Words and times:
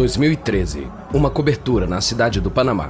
2013. 0.00 0.86
Uma 1.12 1.28
cobertura 1.28 1.86
na 1.86 2.00
cidade 2.00 2.40
do 2.40 2.50
Panamá. 2.50 2.88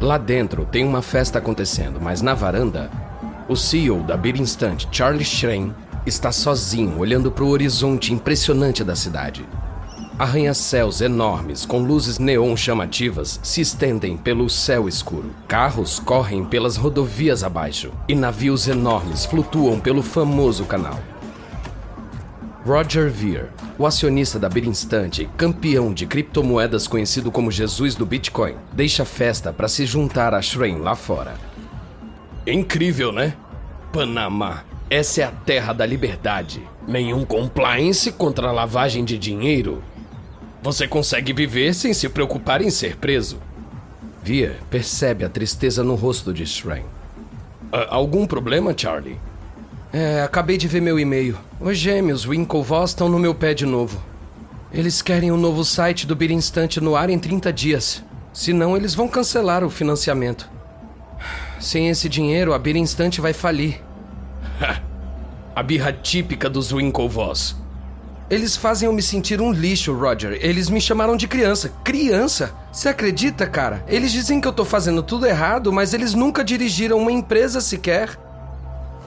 Lá 0.00 0.18
dentro 0.18 0.64
tem 0.64 0.84
uma 0.84 1.00
festa 1.00 1.38
acontecendo, 1.38 2.00
mas 2.00 2.20
na 2.20 2.34
varanda, 2.34 2.90
o 3.48 3.54
CEO 3.54 4.02
da 4.02 4.16
Beer 4.16 4.40
Instant, 4.40 4.86
Charlie 4.90 5.24
Schrein, 5.24 5.72
está 6.04 6.32
sozinho 6.32 6.98
olhando 6.98 7.30
para 7.30 7.44
o 7.44 7.48
horizonte 7.48 8.12
impressionante 8.12 8.82
da 8.82 8.96
cidade. 8.96 9.46
Arranha-céus 10.18 11.00
enormes 11.00 11.64
com 11.64 11.78
luzes 11.78 12.18
neon 12.18 12.56
chamativas 12.56 13.38
se 13.40 13.60
estendem 13.60 14.16
pelo 14.16 14.50
céu 14.50 14.88
escuro. 14.88 15.30
Carros 15.46 16.00
correm 16.00 16.44
pelas 16.44 16.76
rodovias 16.76 17.44
abaixo 17.44 17.92
e 18.08 18.16
navios 18.16 18.66
enormes 18.66 19.24
flutuam 19.24 19.78
pelo 19.78 20.02
famoso 20.02 20.64
canal. 20.64 20.98
Roger 22.64 23.10
Ver, 23.10 23.50
o 23.76 23.84
acionista 23.84 24.38
da 24.38 24.48
Birinstant, 24.48 25.26
campeão 25.36 25.92
de 25.92 26.06
criptomoedas 26.06 26.86
conhecido 26.86 27.32
como 27.32 27.50
Jesus 27.50 27.96
do 27.96 28.06
Bitcoin, 28.06 28.54
deixa 28.72 29.04
festa 29.04 29.52
para 29.52 29.66
se 29.66 29.84
juntar 29.84 30.32
a 30.32 30.40
Shrein 30.40 30.78
lá 30.78 30.94
fora. 30.94 31.34
Incrível, 32.46 33.10
né? 33.10 33.34
Panamá. 33.92 34.62
Essa 34.88 35.22
é 35.22 35.24
a 35.24 35.32
terra 35.32 35.72
da 35.72 35.84
liberdade. 35.84 36.62
Nenhum 36.86 37.24
compliance 37.24 38.12
contra 38.12 38.48
a 38.48 38.52
lavagem 38.52 39.04
de 39.04 39.18
dinheiro. 39.18 39.82
Você 40.62 40.86
consegue 40.86 41.32
viver 41.32 41.74
sem 41.74 41.92
se 41.92 42.08
preocupar 42.08 42.62
em 42.62 42.70
ser 42.70 42.96
preso. 42.96 43.38
Via 44.22 44.56
percebe 44.70 45.24
a 45.24 45.28
tristeza 45.28 45.82
no 45.82 45.96
rosto 45.96 46.32
de 46.32 46.46
Shrein. 46.46 46.84
algum 47.90 48.24
problema, 48.24 48.72
Charlie? 48.76 49.18
É, 49.92 50.22
acabei 50.22 50.56
de 50.56 50.66
ver 50.66 50.80
meu 50.80 50.98
e-mail. 50.98 51.38
Os 51.60 51.76
gêmeos 51.76 52.26
Winklevoss 52.26 52.92
estão 52.92 53.10
no 53.10 53.18
meu 53.18 53.34
pé 53.34 53.52
de 53.52 53.66
novo. 53.66 54.02
Eles 54.72 55.02
querem 55.02 55.30
o 55.30 55.34
um 55.34 55.36
novo 55.36 55.62
site 55.66 56.06
do 56.06 56.16
Bir 56.16 56.30
Instante 56.30 56.80
no 56.80 56.96
ar 56.96 57.10
em 57.10 57.18
30 57.18 57.52
dias. 57.52 58.02
Senão, 58.32 58.74
eles 58.74 58.94
vão 58.94 59.06
cancelar 59.06 59.62
o 59.62 59.68
financiamento. 59.68 60.48
Sem 61.60 61.90
esse 61.90 62.08
dinheiro, 62.08 62.54
a 62.54 62.58
Bir 62.58 62.74
Instante 62.74 63.20
vai 63.20 63.34
falir. 63.34 63.82
a 65.54 65.62
birra 65.62 65.92
típica 65.92 66.48
dos 66.48 66.72
Winklevoss. 66.72 67.54
Eles 68.30 68.56
fazem 68.56 68.86
eu 68.86 68.94
me 68.94 69.02
sentir 69.02 69.42
um 69.42 69.52
lixo, 69.52 69.92
Roger. 69.92 70.38
Eles 70.40 70.70
me 70.70 70.80
chamaram 70.80 71.18
de 71.18 71.28
criança. 71.28 71.70
Criança? 71.84 72.54
Você 72.72 72.88
acredita, 72.88 73.46
cara? 73.46 73.84
Eles 73.86 74.10
dizem 74.10 74.40
que 74.40 74.48
eu 74.48 74.54
tô 74.54 74.64
fazendo 74.64 75.02
tudo 75.02 75.26
errado, 75.26 75.70
mas 75.70 75.92
eles 75.92 76.14
nunca 76.14 76.42
dirigiram 76.42 76.96
uma 76.96 77.12
empresa 77.12 77.60
sequer. 77.60 78.18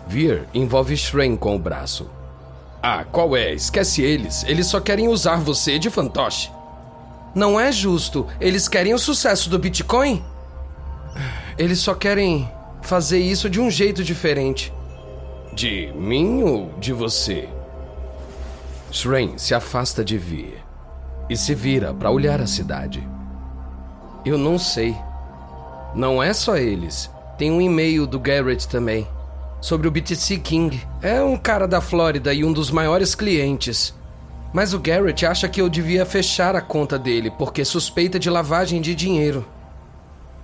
Vir 0.08 0.48
envolve 0.54 0.96
Shrein 0.96 1.36
com 1.36 1.56
o 1.56 1.60
braço. 1.60 2.10
Ah, 2.82 3.04
qual 3.04 3.36
é? 3.36 3.54
Esquece 3.54 4.04
eles. 4.04 4.44
Eles 4.48 4.68
só 4.68 4.80
querem 4.80 5.08
usar 5.08 5.38
você 5.38 5.80
de 5.80 5.90
fantoche. 5.90 6.52
Não 7.34 7.60
é 7.60 7.72
justo. 7.72 8.28
Eles 8.40 8.68
querem 8.68 8.94
o 8.94 9.00
sucesso 9.00 9.50
do 9.50 9.58
Bitcoin? 9.58 10.24
Eles 11.58 11.80
só 11.80 11.96
querem 11.96 12.50
fazer 12.82 13.20
isso 13.20 13.50
de 13.50 13.60
um 13.60 13.72
jeito 13.72 14.04
diferente. 14.04 14.72
De 15.54 15.92
mim 15.96 16.44
ou 16.44 16.72
de 16.78 16.94
você? 16.94 17.50
Shrein 18.92 19.38
se 19.38 19.56
afasta 19.56 20.06
de 20.06 20.18
Vir 20.18 20.64
e 21.28 21.36
se 21.36 21.56
vira 21.56 21.94
para 21.94 22.12
olhar 22.12 22.40
a 22.40 22.48
cidade. 22.48 23.06
Eu 24.24 24.38
não 24.38 24.60
sei. 24.60 24.96
Não 25.96 26.22
é 26.22 26.34
só 26.34 26.56
eles. 26.56 27.10
Tem 27.38 27.52
um 27.52 27.60
e-mail 27.60 28.06
do 28.06 28.20
Garrett 28.20 28.68
também 28.68 29.08
sobre 29.66 29.88
o 29.88 29.92
BTC 29.92 30.38
King. 30.38 30.80
É 31.02 31.24
um 31.24 31.36
cara 31.36 31.68
da 31.68 31.82
Flórida 31.82 32.32
e 32.32 32.46
um 32.46 32.54
dos 32.54 32.70
maiores 32.70 33.16
clientes. 33.16 33.96
Mas 34.54 34.76
o 34.76 34.80
Garrett 34.80 35.26
acha 35.26 35.50
que 35.50 35.60
eu 35.60 35.68
devia 35.68 36.06
fechar 36.06 36.56
a 36.56 36.62
conta 36.62 37.00
dele 37.00 37.32
porque 37.32 37.66
suspeita 37.66 38.20
de 38.20 38.30
lavagem 38.30 38.80
de 38.80 38.94
dinheiro. 38.94 39.44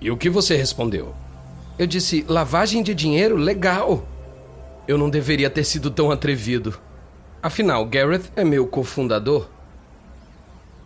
E 0.00 0.10
o 0.10 0.16
que 0.16 0.28
você 0.28 0.56
respondeu? 0.56 1.14
Eu 1.78 1.86
disse: 1.86 2.24
lavagem 2.28 2.82
de 2.82 2.96
dinheiro? 2.96 3.36
Legal. 3.36 4.04
Eu 4.88 4.98
não 4.98 5.08
deveria 5.08 5.48
ter 5.48 5.62
sido 5.62 5.88
tão 5.88 6.10
atrevido. 6.10 6.76
Afinal, 7.40 7.86
Garrett 7.86 8.28
é 8.34 8.42
meu 8.42 8.66
cofundador. 8.66 9.48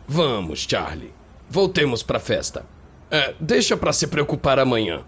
Vamos, 0.07 0.67
Charlie. 0.69 1.15
Voltemos 1.49 2.03
pra 2.03 2.21
festa. 2.21 2.67
É, 3.11 3.35
deixa 3.41 3.79
pra 3.79 3.95
se 3.95 4.07
preocupar 4.07 4.59
amanhã. 4.59 5.01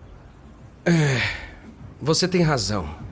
É, 0.86 1.20
você 2.00 2.26
tem 2.26 2.40
razão. 2.40 3.06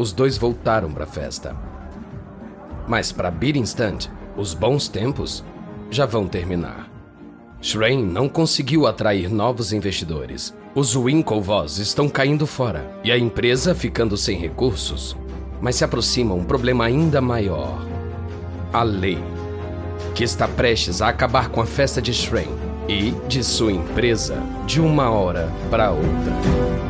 Os 0.00 0.14
dois 0.14 0.38
voltaram 0.38 0.90
para 0.90 1.04
a 1.04 1.06
festa. 1.06 1.54
Mas 2.88 3.12
para 3.12 3.30
Beer 3.30 3.58
Instant, 3.58 4.06
os 4.34 4.54
bons 4.54 4.88
tempos 4.88 5.44
já 5.90 6.06
vão 6.06 6.26
terminar. 6.26 6.90
Shrein 7.60 8.02
não 8.02 8.26
conseguiu 8.26 8.86
atrair 8.86 9.28
novos 9.28 9.74
investidores. 9.74 10.56
Os 10.74 10.96
Winklevoss 10.96 11.76
estão 11.76 12.08
caindo 12.08 12.46
fora 12.46 12.90
e 13.04 13.12
a 13.12 13.18
empresa 13.18 13.74
ficando 13.74 14.16
sem 14.16 14.38
recursos. 14.38 15.14
Mas 15.60 15.76
se 15.76 15.84
aproxima 15.84 16.34
um 16.34 16.44
problema 16.44 16.86
ainda 16.86 17.20
maior: 17.20 17.86
a 18.72 18.82
lei, 18.82 19.18
que 20.14 20.24
está 20.24 20.48
prestes 20.48 21.02
a 21.02 21.10
acabar 21.10 21.50
com 21.50 21.60
a 21.60 21.66
festa 21.66 22.00
de 22.00 22.14
Shrein 22.14 22.48
e 22.88 23.10
de 23.28 23.44
sua 23.44 23.70
empresa 23.70 24.42
de 24.64 24.80
uma 24.80 25.10
hora 25.10 25.52
para 25.70 25.90
outra. 25.90 26.89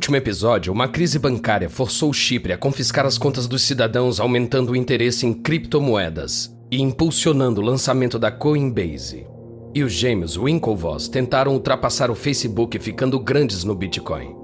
Último 0.00 0.16
episódio, 0.16 0.72
uma 0.72 0.88
crise 0.88 1.18
bancária 1.18 1.68
forçou 1.68 2.10
Chipre 2.10 2.54
a 2.54 2.56
confiscar 2.56 3.04
as 3.04 3.18
contas 3.18 3.46
dos 3.46 3.60
cidadãos, 3.60 4.18
aumentando 4.18 4.72
o 4.72 4.76
interesse 4.76 5.26
em 5.26 5.34
criptomoedas 5.34 6.50
e 6.70 6.80
impulsionando 6.80 7.60
o 7.60 7.64
lançamento 7.64 8.18
da 8.18 8.30
Coinbase. 8.30 9.26
E 9.74 9.82
os 9.82 9.92
gêmeos 9.92 10.38
Winklevoss 10.38 11.06
tentaram 11.06 11.52
ultrapassar 11.52 12.10
o 12.10 12.14
Facebook, 12.14 12.78
ficando 12.78 13.20
grandes 13.20 13.62
no 13.62 13.74
Bitcoin. 13.74 14.34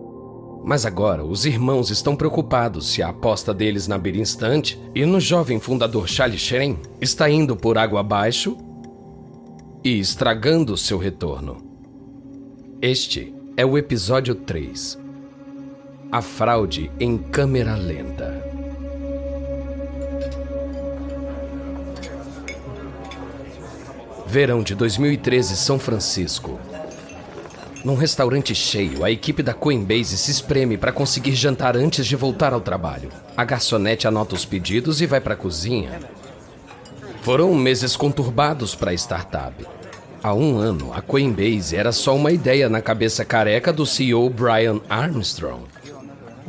Mas 0.62 0.84
agora, 0.84 1.24
os 1.24 1.46
irmãos 1.46 1.88
estão 1.88 2.14
preocupados 2.14 2.88
se 2.90 3.02
a 3.02 3.08
aposta 3.08 3.54
deles 3.54 3.88
na 3.88 3.96
Bir 3.96 4.16
Instant 4.16 4.74
e 4.94 5.06
no 5.06 5.18
jovem 5.18 5.58
fundador 5.58 6.06
Charlie 6.06 6.38
Schrein 6.38 6.76
está 7.00 7.30
indo 7.30 7.56
por 7.56 7.78
água 7.78 8.00
abaixo 8.00 8.58
e 9.82 9.98
estragando 9.98 10.76
seu 10.76 10.98
retorno. 10.98 11.56
Este 12.82 13.34
é 13.56 13.64
o 13.64 13.78
episódio 13.78 14.34
3 14.34 15.05
a 16.10 16.22
fraude 16.22 16.90
em 17.00 17.18
câmera 17.18 17.74
lenta. 17.74 18.42
Verão 24.24 24.62
de 24.62 24.74
2013, 24.74 25.56
São 25.56 25.78
Francisco. 25.78 26.60
Num 27.84 27.94
restaurante 27.94 28.54
cheio, 28.54 29.04
a 29.04 29.10
equipe 29.10 29.42
da 29.42 29.52
Coinbase 29.54 30.16
se 30.16 30.30
espreme 30.30 30.76
para 30.76 30.92
conseguir 30.92 31.34
jantar 31.34 31.76
antes 31.76 32.06
de 32.06 32.16
voltar 32.16 32.52
ao 32.52 32.60
trabalho. 32.60 33.10
A 33.36 33.44
garçonete 33.44 34.06
anota 34.06 34.34
os 34.34 34.44
pedidos 34.44 35.00
e 35.00 35.06
vai 35.06 35.20
para 35.20 35.34
a 35.34 35.36
cozinha. 35.36 36.00
Foram 37.22 37.54
meses 37.54 37.96
conturbados 37.96 38.74
para 38.74 38.92
a 38.92 38.94
startup. 38.94 39.66
Há 40.22 40.34
um 40.34 40.56
ano, 40.56 40.92
a 40.92 41.00
Coinbase 41.00 41.76
era 41.76 41.92
só 41.92 42.14
uma 42.14 42.32
ideia 42.32 42.68
na 42.68 42.80
cabeça 42.80 43.24
careca 43.24 43.72
do 43.72 43.86
CEO 43.86 44.28
Brian 44.30 44.80
Armstrong. 44.88 45.75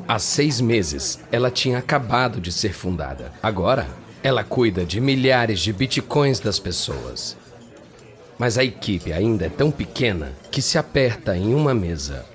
Há 0.08 0.20
seis 0.20 0.62
meses, 0.62 1.20
ela 1.34 1.52
tinha 1.52 1.80
acabado 1.80 2.40
de 2.40 2.50
ser 2.50 2.72
fundada. 2.74 3.34
Agora, 3.44 3.86
ela 4.24 4.42
cuida 4.42 4.86
de 4.86 5.02
milhares 5.02 5.60
de 5.60 5.74
bitcoins 5.74 6.40
das 6.40 6.58
pessoas. 6.60 7.36
Mas 8.40 8.58
a 8.58 8.64
equipe 8.64 9.12
ainda 9.12 9.48
é 9.48 9.50
tão 9.50 9.70
pequena 9.70 10.32
que 10.50 10.62
se 10.62 10.78
aperta 10.78 11.36
em 11.36 11.54
uma 11.54 11.74
mesa. 11.74 12.26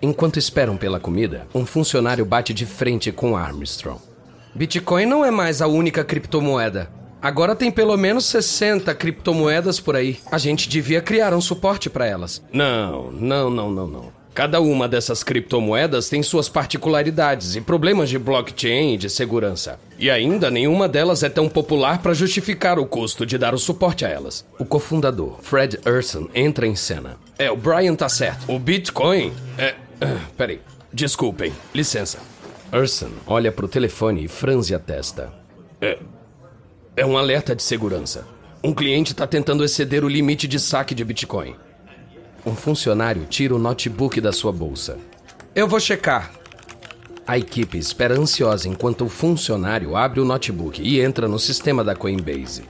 Enquanto 0.00 0.38
esperam 0.38 0.78
pela 0.78 0.98
comida, 0.98 1.46
um 1.54 1.66
funcionário 1.66 2.24
bate 2.24 2.54
de 2.54 2.64
frente 2.64 3.12
com 3.12 3.36
Armstrong. 3.36 4.00
Bitcoin 4.54 5.04
não 5.04 5.22
é 5.22 5.30
mais 5.30 5.60
a 5.60 5.66
única 5.66 6.02
criptomoeda. 6.02 6.90
Agora 7.20 7.54
tem 7.54 7.70
pelo 7.70 7.94
menos 7.98 8.24
60 8.24 8.94
criptomoedas 8.94 9.78
por 9.78 9.96
aí. 9.96 10.18
A 10.32 10.38
gente 10.38 10.66
devia 10.66 11.02
criar 11.02 11.34
um 11.34 11.42
suporte 11.42 11.90
para 11.90 12.06
elas. 12.06 12.42
Não, 12.50 13.12
não, 13.12 13.50
não, 13.50 13.70
não, 13.70 13.86
não. 13.86 14.19
Cada 14.32 14.60
uma 14.60 14.88
dessas 14.88 15.24
criptomoedas 15.24 16.08
tem 16.08 16.22
suas 16.22 16.48
particularidades 16.48 17.56
e 17.56 17.60
problemas 17.60 18.08
de 18.08 18.18
blockchain 18.18 18.94
e 18.94 18.96
de 18.96 19.10
segurança. 19.10 19.78
E 19.98 20.08
ainda 20.08 20.50
nenhuma 20.50 20.88
delas 20.88 21.22
é 21.22 21.28
tão 21.28 21.48
popular 21.48 22.00
para 22.00 22.14
justificar 22.14 22.78
o 22.78 22.86
custo 22.86 23.26
de 23.26 23.36
dar 23.36 23.54
o 23.54 23.58
suporte 23.58 24.04
a 24.04 24.08
elas. 24.08 24.46
O 24.58 24.64
cofundador, 24.64 25.38
Fred 25.42 25.80
Urson, 25.84 26.28
entra 26.34 26.66
em 26.66 26.76
cena. 26.76 27.16
É, 27.38 27.50
o 27.50 27.56
Brian 27.56 27.94
tá 27.96 28.08
certo. 28.08 28.52
O 28.52 28.58
Bitcoin 28.58 29.32
é. 29.58 29.74
Uh, 30.02 30.20
peraí. 30.36 30.60
Desculpem. 30.92 31.52
Licença. 31.74 32.18
Urson 32.72 33.10
olha 33.26 33.50
para 33.50 33.64
o 33.64 33.68
telefone 33.68 34.24
e 34.24 34.28
franze 34.28 34.74
a 34.74 34.78
testa. 34.78 35.32
É. 35.80 35.98
É 36.96 37.04
um 37.04 37.18
alerta 37.18 37.54
de 37.54 37.62
segurança. 37.62 38.26
Um 38.62 38.74
cliente 38.74 39.12
está 39.12 39.26
tentando 39.26 39.64
exceder 39.64 40.04
o 40.04 40.08
limite 40.08 40.46
de 40.46 40.60
saque 40.60 40.94
de 40.94 41.04
Bitcoin. 41.04 41.56
Um 42.44 42.54
funcionário 42.54 43.26
tira 43.26 43.54
o 43.54 43.58
notebook 43.58 44.20
da 44.20 44.32
sua 44.32 44.52
bolsa. 44.52 44.98
Eu 45.54 45.68
vou 45.68 45.78
checar. 45.78 46.32
A 47.26 47.38
equipe 47.38 47.78
espera 47.78 48.18
ansiosa 48.18 48.66
enquanto 48.68 49.04
o 49.04 49.08
funcionário 49.08 49.96
abre 49.96 50.20
o 50.20 50.24
notebook 50.24 50.82
e 50.82 51.00
entra 51.00 51.28
no 51.28 51.38
sistema 51.38 51.84
da 51.84 51.94
Coinbase. 51.94 52.64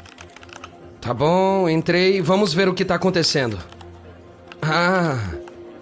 Tá 1.00 1.14
bom, 1.14 1.68
entrei. 1.68 2.20
Vamos 2.20 2.52
ver 2.52 2.68
o 2.68 2.74
que 2.74 2.84
tá 2.84 2.96
acontecendo. 2.96 3.58
Ah, 4.60 5.18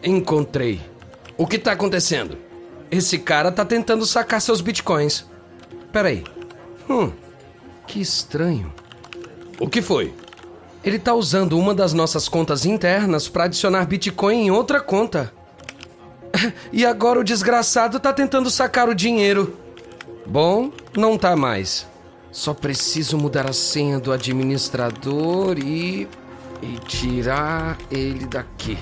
encontrei. 0.03 0.81
O 1.37 1.47
que 1.47 1.59
tá 1.59 1.73
acontecendo? 1.73 2.39
Esse 2.91 3.19
cara 3.19 3.51
tá 3.51 3.65
tentando 3.65 4.07
sacar 4.07 4.41
seus 4.41 4.61
bitcoins. 4.61 5.27
Peraí. 5.93 6.25
Hum, 6.89 7.11
que 7.87 8.01
estranho. 8.01 8.73
O 9.59 9.69
que 9.69 9.83
foi? 9.83 10.15
Ele 10.89 10.99
tá 10.99 11.13
usando 11.13 11.59
uma 11.59 11.75
das 11.75 11.93
nossas 11.93 12.31
contas 12.31 12.65
internas 12.65 13.29
para 13.29 13.45
adicionar 13.45 13.85
Bitcoin 13.85 14.47
em 14.47 14.51
outra 14.51 14.81
conta. 14.81 15.31
E 16.73 16.87
agora 16.87 17.21
o 17.21 17.25
desgraçado 17.25 18.01
tá 18.01 18.11
tentando 18.11 18.51
sacar 18.51 18.89
o 18.89 18.95
dinheiro. 18.95 19.55
Bom, 20.25 20.73
não 20.97 21.19
tá 21.19 21.37
mais. 21.37 21.87
Só 22.33 22.55
preciso 22.55 23.19
mudar 23.19 23.47
a 23.47 23.53
senha 23.53 24.01
do 24.01 24.11
administrador 24.11 25.59
e. 25.59 26.09
e 26.63 26.79
tirar 26.87 27.77
ele 27.91 28.25
daqui. 28.25 28.79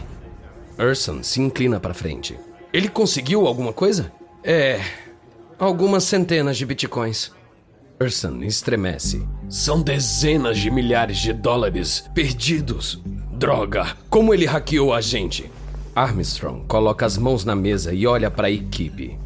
Urson 0.79 1.25
se 1.25 1.41
inclina 1.41 1.81
para 1.81 1.93
frente. 1.93 2.39
Ele 2.73 2.89
conseguiu 2.89 3.49
alguma 3.49 3.73
coisa? 3.73 4.13
É. 4.45 4.81
Algumas 5.59 6.05
centenas 6.05 6.57
de 6.57 6.65
bitcoins. 6.65 7.33
Urson 8.01 8.45
estremece. 8.45 9.27
São 9.49 9.81
dezenas 9.81 10.59
de 10.59 10.71
milhares 10.73 11.19
de 11.19 11.33
dólares 11.33 12.05
perdidos. 12.13 13.01
Droga, 13.33 13.97
como 14.11 14.35
ele 14.35 14.45
hackeou 14.45 14.93
a 14.93 15.01
gente? 15.01 15.49
Armstrong 15.95 16.65
coloca 16.67 17.07
as 17.07 17.17
mãos 17.17 17.45
na 17.45 17.55
mesa 17.55 17.95
e 17.95 18.09
olha 18.09 18.29
para 18.29 18.49
a 18.49 18.51
equipe. 18.51 19.17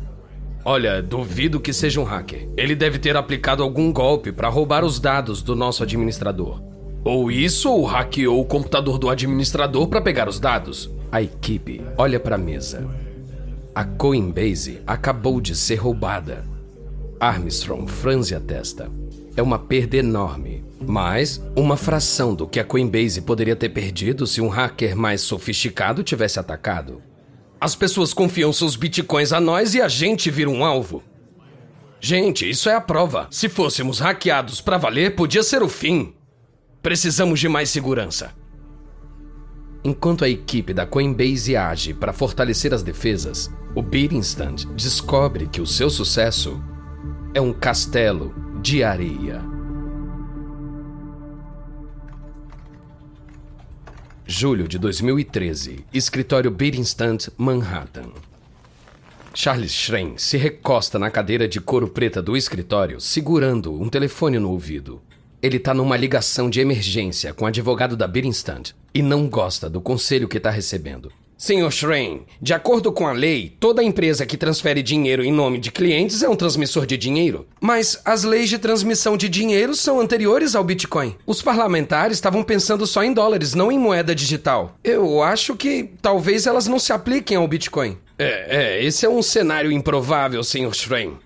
Olha, 0.63 1.03
duvido 1.03 1.59
que 1.59 1.73
seja 1.73 2.01
um 2.01 2.05
hacker. 2.05 2.51
Ele 2.55 2.75
deve 2.75 2.99
ter 2.99 3.17
aplicado 3.17 3.63
algum 3.63 3.91
golpe 3.91 4.31
para 4.31 4.51
roubar 4.51 4.85
os 4.85 5.01
dados 5.01 5.41
do 5.41 5.57
nosso 5.57 5.83
administrador. 5.83 6.63
Ou 7.03 7.31
isso, 7.31 7.71
ou 7.73 7.87
hackeou 7.87 8.39
o 8.41 8.45
computador 8.45 8.99
do 8.99 9.09
administrador 9.09 9.89
para 9.89 10.03
pegar 10.03 10.29
os 10.29 10.39
dados. 10.39 10.91
A 11.11 11.23
equipe 11.23 11.81
olha 11.97 12.21
para 12.21 12.35
a 12.35 12.39
mesa. 12.39 12.87
A 13.75 13.85
Coinbase 13.85 14.83
acabou 14.87 15.41
de 15.41 15.57
ser 15.57 15.77
roubada. 15.77 16.45
Armstrong 17.19 17.91
franze 17.91 18.35
a 18.35 18.41
testa. 18.41 19.00
É 19.37 19.43
uma 19.43 19.59
perda 19.59 19.97
enorme, 19.97 20.65
mas 20.81 21.43
uma 21.57 21.77
fração 21.77 22.35
do 22.35 22.47
que 22.47 22.59
a 22.59 22.65
Coinbase 22.65 23.23
poderia 23.23 23.55
ter 23.55 23.69
perdido 23.69 24.27
se 24.27 24.41
um 24.41 24.49
hacker 24.49 24.97
mais 24.97 25.21
sofisticado 25.21 26.03
tivesse 26.03 26.39
atacado. 26.41 27.03
As 27.61 27.75
pessoas 27.75 28.13
confiam 28.13 28.53
seus 28.53 28.75
bitcoins 28.75 29.33
a 29.33 29.41
nós 29.41 29.75
e 29.75 29.81
a 29.81 29.89
gente 29.89 30.31
vira 30.31 30.51
um 30.51 30.65
alvo. 30.65 31.03
Gente, 32.01 32.49
isso 32.49 32.69
é 32.69 32.75
a 32.75 32.81
prova. 32.81 33.29
Se 33.31 33.49
fôssemos 33.49 33.99
hackeados 33.99 34.61
para 34.61 34.79
valer, 34.79 35.15
podia 35.15 35.43
ser 35.43 35.63
o 35.63 35.69
fim. 35.69 36.15
Precisamos 36.83 37.39
de 37.39 37.49
mais 37.49 37.69
segurança. 37.69 38.33
Enquanto 39.85 40.25
a 40.25 40.29
equipe 40.29 40.75
da 40.75 40.87
Coinbase 40.87 41.57
age 41.57 41.95
para 41.95 42.13
fortalecer 42.13 42.73
as 42.73 42.83
defesas, 42.83 43.51
o 43.75 43.83
Bitinstant 43.83 44.65
descobre 44.75 45.47
que 45.47 45.61
o 45.61 45.67
seu 45.67 45.89
sucesso 45.89 46.63
é 47.35 47.41
um 47.41 47.53
castelo 47.53 48.35
de 48.63 48.85
areia. 48.85 49.43
Julho 54.27 54.69
de 54.69 54.79
2013, 54.79 55.85
escritório 55.95 56.51
Bitinstant, 56.51 57.29
Manhattan. 57.39 58.11
Charles 59.33 59.73
Schrein 59.73 60.19
se 60.19 60.37
recosta 60.37 60.99
na 60.99 61.11
cadeira 61.11 61.49
de 61.49 61.59
couro 61.59 61.89
preta 61.89 62.21
do 62.21 62.37
escritório, 62.37 63.01
segurando 63.01 63.73
um 63.73 63.89
telefone 63.89 64.39
no 64.39 64.51
ouvido. 64.51 65.01
Ele 65.41 65.57
está 65.57 65.73
numa 65.73 65.97
ligação 65.97 66.51
de 66.51 66.61
emergência 66.61 67.33
com 67.33 67.47
o 67.47 67.49
advogado 67.49 67.97
da 67.97 68.07
Bitinstant 68.07 68.73
e 68.93 69.01
não 69.01 69.27
gosta 69.27 69.71
do 69.71 69.81
conselho 69.81 70.29
que 70.29 70.37
está 70.37 70.51
recebendo. 70.51 71.11
Senhor 71.41 71.73
Schrein, 71.73 72.27
de 72.39 72.53
acordo 72.53 72.93
com 72.93 73.07
a 73.07 73.13
lei, 73.13 73.57
toda 73.59 73.83
empresa 73.83 74.27
que 74.27 74.37
transfere 74.37 74.83
dinheiro 74.83 75.25
em 75.25 75.33
nome 75.33 75.59
de 75.59 75.73
clientes 75.73 76.23
é 76.23 76.29
um 76.29 76.37
transmissor 76.37 76.85
de 76.85 76.99
dinheiro. 76.99 77.47
Mas 77.59 77.99
as 78.05 78.25
leis 78.25 78.51
de 78.51 78.59
transmissão 78.59 79.17
de 79.17 79.27
dinheiro 79.27 79.75
são 79.75 79.99
anteriores 79.99 80.55
ao 80.55 80.63
Bitcoin. 80.63 81.17
Os 81.27 81.41
parlamentares 81.41 82.19
estavam 82.19 82.43
pensando 82.43 82.87
só 82.87 83.03
em 83.03 83.15
dólares, 83.15 83.55
não 83.55 83.73
em 83.73 83.79
moeda 83.79 84.15
digital. 84.15 84.75
Eu 84.85 85.23
acho 85.23 85.57
que 85.57 85.89
talvez 86.03 86.47
elas 86.47 86.67
não 86.67 86.79
se 86.79 86.93
apliquem 86.93 87.39
ao 87.39 87.49
Bitcoin. 87.49 87.97
É, 88.19 88.75
é, 88.77 88.85
esse 88.85 89.07
é 89.07 89.09
um 89.09 89.23
cenário 89.23 89.73
improvável, 89.73 90.45
Senhor 90.45 90.75
Schrein. 90.75 91.17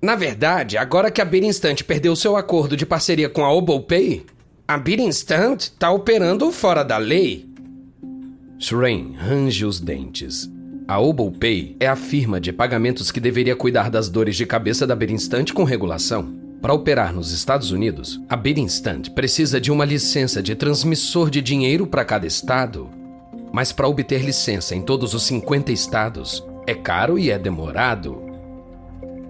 Na 0.00 0.16
verdade, 0.16 0.78
agora 0.78 1.10
que 1.10 1.20
a 1.20 1.24
Birinstant 1.24 1.82
perdeu 1.82 2.16
seu 2.16 2.34
acordo 2.34 2.78
de 2.78 2.86
parceria 2.86 3.28
com 3.28 3.44
a 3.44 3.52
OboPay, 3.52 4.24
a 4.66 4.78
Birinstant 4.78 5.64
está 5.64 5.90
operando 5.90 6.50
fora 6.50 6.82
da 6.82 6.96
lei. 6.96 7.52
Shrain 8.58 9.14
range 9.18 9.64
os 9.64 9.80
dentes. 9.80 10.50
A 10.86 11.00
OboPay 11.00 11.76
é 11.80 11.88
a 11.88 11.96
firma 11.96 12.40
de 12.40 12.52
pagamentos 12.52 13.10
que 13.10 13.18
deveria 13.18 13.56
cuidar 13.56 13.90
das 13.90 14.08
dores 14.08 14.36
de 14.36 14.46
cabeça 14.46 14.86
da 14.86 14.94
Berinstant 14.94 15.52
com 15.52 15.64
regulação. 15.64 16.34
Para 16.62 16.72
operar 16.72 17.12
nos 17.12 17.32
Estados 17.32 17.72
Unidos, 17.72 18.20
a 18.28 18.36
Berinstant 18.36 19.10
precisa 19.10 19.60
de 19.60 19.72
uma 19.72 19.84
licença 19.84 20.42
de 20.42 20.54
transmissor 20.54 21.30
de 21.30 21.42
dinheiro 21.42 21.86
para 21.86 22.04
cada 22.04 22.26
estado. 22.26 22.90
Mas 23.52 23.72
para 23.72 23.88
obter 23.88 24.22
licença 24.22 24.74
em 24.74 24.82
todos 24.82 25.14
os 25.14 25.24
50 25.24 25.72
estados, 25.72 26.44
é 26.66 26.74
caro 26.74 27.18
e 27.18 27.30
é 27.30 27.38
demorado. 27.38 28.22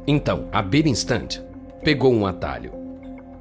Então, 0.06 0.48
a 0.52 0.60
Berinstant 0.60 1.38
pegou 1.82 2.12
um 2.12 2.26
atalho. 2.26 2.72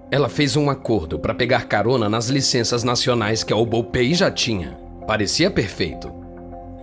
Ela 0.10 0.30
fez 0.30 0.56
um 0.56 0.70
acordo 0.70 1.20
para 1.20 1.34
pegar 1.34 1.66
carona 1.66 2.08
nas 2.08 2.30
licenças 2.30 2.84
nacionais 2.84 3.44
que 3.44 3.52
a 3.52 3.58
OboPay 3.58 4.14
já 4.14 4.32
tinha. 4.32 4.83
Parecia 5.08 5.52
perfeito. 5.52 6.14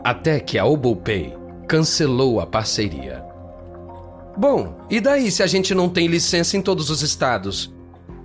Até 0.05 0.41
que 0.41 0.59
a 0.59 0.65
OboPay 0.65 1.35
cancelou 1.67 2.41
a 2.41 2.47
parceria. 2.47 3.25
Bom, 4.37 4.77
e 4.89 5.01
daí 5.01 5.31
se 5.31 5.43
a 5.43 5.47
gente 5.47 5.75
não 5.75 5.89
tem 5.89 6.07
licença 6.07 6.57
em 6.57 6.63
todos 6.63 6.91
os 6.91 7.03
estados? 7.03 7.75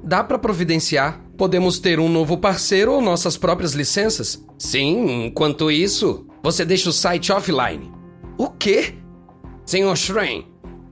Dá 0.04 0.24
para 0.24 0.38
providenciar? 0.38 1.22
Podemos 1.38 1.80
ter 1.80 2.00
um 2.00 2.08
novo 2.08 2.38
parceiro 2.38 2.94
ou 2.94 3.02
nossas 3.02 3.38
próprias 3.38 3.74
licenças? 3.74 4.44
Sim, 4.58 5.26
enquanto 5.26 5.72
isso, 5.72 6.26
você 6.42 6.64
deixa 6.64 6.90
o 6.90 6.94
site 6.94 7.32
offline. 7.32 7.92
O 8.38 8.50
quê? 8.50 8.96
Senhor 9.66 9.96
Schrein, 9.98 10.46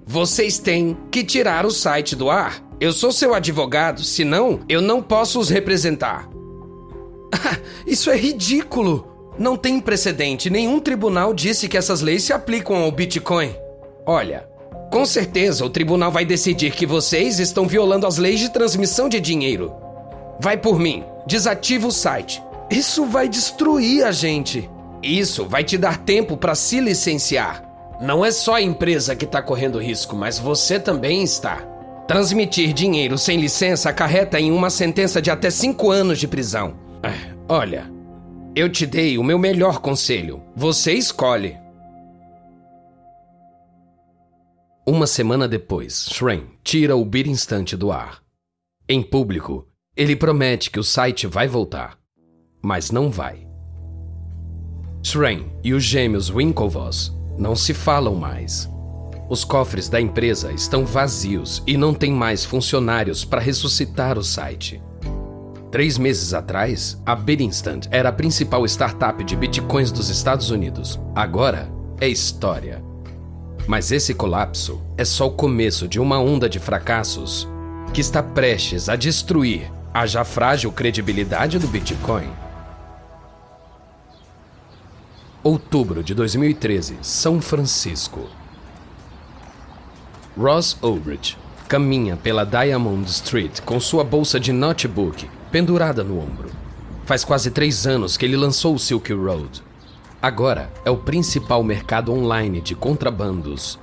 vocês 0.06 0.58
têm 0.60 0.98
que 1.12 1.24
tirar 1.24 1.66
o 1.66 1.72
site 1.72 2.16
do 2.16 2.30
ar. 2.30 2.62
Eu 2.80 2.92
sou 2.92 3.12
seu 3.12 3.34
advogado, 3.34 4.04
senão 4.04 4.60
eu 4.68 4.82
não 4.82 5.02
posso 5.02 5.40
os 5.40 5.50
representar. 5.50 6.33
Isso 7.86 8.10
é 8.10 8.18
ridículo! 8.18 9.14
Não 9.38 9.58
tem 9.58 9.80
precedente. 9.80 10.50
Nenhum 10.50 10.80
tribunal 10.80 11.34
disse 11.34 11.68
que 11.68 11.78
essas 11.78 12.02
leis 12.02 12.24
se 12.24 12.34
aplicam 12.34 12.76
ao 12.78 12.92
Bitcoin. 12.92 13.56
Olha, 14.06 14.48
com 14.92 15.06
certeza 15.06 15.66
o 15.66 15.70
tribunal 15.70 16.12
vai 16.12 16.24
decidir 16.24 16.72
que 16.72 16.86
vocês 16.86 17.40
estão 17.40 17.68
violando 17.68 18.06
as 18.06 18.18
leis 18.18 18.40
de 18.40 18.50
transmissão 18.50 19.10
de 19.10 19.20
dinheiro. 19.20 19.74
Vai 20.40 20.58
por 20.58 20.78
mim, 20.78 21.04
desativa 21.26 21.88
o 21.88 21.92
site. 21.92 22.44
Isso 22.70 23.06
vai 23.06 23.28
destruir 23.28 24.06
a 24.06 24.12
gente. 24.12 24.70
Isso 25.02 25.46
vai 25.46 25.64
te 25.64 25.78
dar 25.78 25.98
tempo 25.98 26.38
para 26.38 26.56
se 26.56 26.80
licenciar. 26.80 27.64
Não 28.00 28.24
é 28.24 28.32
só 28.32 28.56
a 28.56 28.62
empresa 28.62 29.16
que 29.16 29.26
está 29.26 29.42
correndo 29.42 29.80
risco, 29.80 30.16
mas 30.16 30.38
você 30.38 30.80
também 30.80 31.24
está. 31.24 31.58
Transmitir 32.08 32.74
dinheiro 32.74 33.18
sem 33.18 33.40
licença 33.40 33.90
acarreta 33.90 34.40
em 34.40 34.52
uma 34.52 34.70
sentença 34.70 35.22
de 35.22 35.32
até 35.32 35.50
cinco 35.50 35.90
anos 35.90 36.20
de 36.20 36.28
prisão. 36.28 36.74
Olha, 37.50 37.92
eu 38.56 38.70
te 38.70 38.86
dei 38.86 39.18
o 39.18 39.24
meu 39.24 39.38
melhor 39.38 39.80
conselho. 39.80 40.42
Você 40.56 40.94
escolhe. 40.94 41.58
Uma 44.88 45.08
semana 45.08 45.48
depois, 45.48 46.08
Shren 46.10 46.46
tira 46.64 46.96
o 46.96 47.06
Beat 47.06 47.28
Instante 47.28 47.76
do 47.76 47.92
ar. 47.92 48.22
Em 48.88 49.02
público, 49.02 49.68
ele 49.96 50.16
promete 50.16 50.70
que 50.70 50.80
o 50.80 50.84
site 50.84 51.28
vai 51.28 51.48
voltar. 51.48 51.98
Mas 52.62 52.92
não 52.92 53.10
vai. 53.10 53.48
Shren 55.04 55.52
e 55.64 55.74
os 55.74 55.84
gêmeos 55.84 56.30
Winklevoss 56.30 57.14
não 57.38 57.56
se 57.56 57.74
falam 57.74 58.16
mais. 58.16 58.70
Os 59.30 59.44
cofres 59.44 59.90
da 59.90 60.00
empresa 60.00 60.52
estão 60.52 60.86
vazios 60.86 61.64
e 61.66 61.78
não 61.78 61.94
tem 61.94 62.12
mais 62.12 62.46
funcionários 62.46 63.24
para 63.26 63.42
ressuscitar 63.42 64.18
o 64.18 64.24
site. 64.24 64.82
Três 65.74 65.98
meses 65.98 66.36
atrás, 66.36 67.02
a 67.04 67.16
Bitinstant 67.16 67.88
era 67.90 68.10
a 68.10 68.12
principal 68.12 68.64
startup 68.64 69.24
de 69.24 69.36
bitcoins 69.36 69.92
dos 69.92 70.08
Estados 70.08 70.52
Unidos. 70.52 71.00
Agora 71.16 71.68
é 72.00 72.08
história. 72.08 72.80
Mas 73.66 73.92
esse 73.92 74.14
colapso 74.14 74.80
é 74.96 75.04
só 75.04 75.26
o 75.26 75.32
começo 75.32 75.88
de 75.88 76.00
uma 76.00 76.20
onda 76.20 76.48
de 76.48 76.60
fracassos 76.60 77.48
que 77.92 78.02
está 78.02 78.22
prestes 78.22 78.88
a 78.88 78.96
destruir 78.96 79.72
a 79.92 80.06
já 80.06 80.24
frágil 80.24 80.72
credibilidade 80.72 81.58
do 81.58 81.68
Bitcoin. 81.68 82.30
Outubro 85.42 86.04
de 86.04 86.14
2013, 86.14 87.00
São 87.02 87.42
Francisco. 87.42 88.30
Ross 90.38 90.78
Ulbricht 90.84 91.36
caminha 91.68 92.16
pela 92.16 92.46
Diamond 92.46 93.10
Street 93.10 93.62
com 93.62 93.80
sua 93.80 94.04
bolsa 94.04 94.40
de 94.40 94.52
notebook 94.52 95.28
pendurada 95.54 96.04
no 96.04 96.18
ombro. 96.20 96.50
Faz 97.06 97.24
quase 97.24 97.52
três 97.52 97.86
anos 97.86 98.18
que 98.18 98.26
ele 98.26 98.36
lançou 98.36 98.74
o 98.74 98.80
Silk 98.80 99.14
Road. 99.14 99.62
Agora 100.20 100.74
é 100.84 100.90
o 100.90 100.98
principal 100.98 101.64
mercado 101.64 102.12
online 102.12 102.60
de 102.60 102.74
contrabandos. 102.74 103.78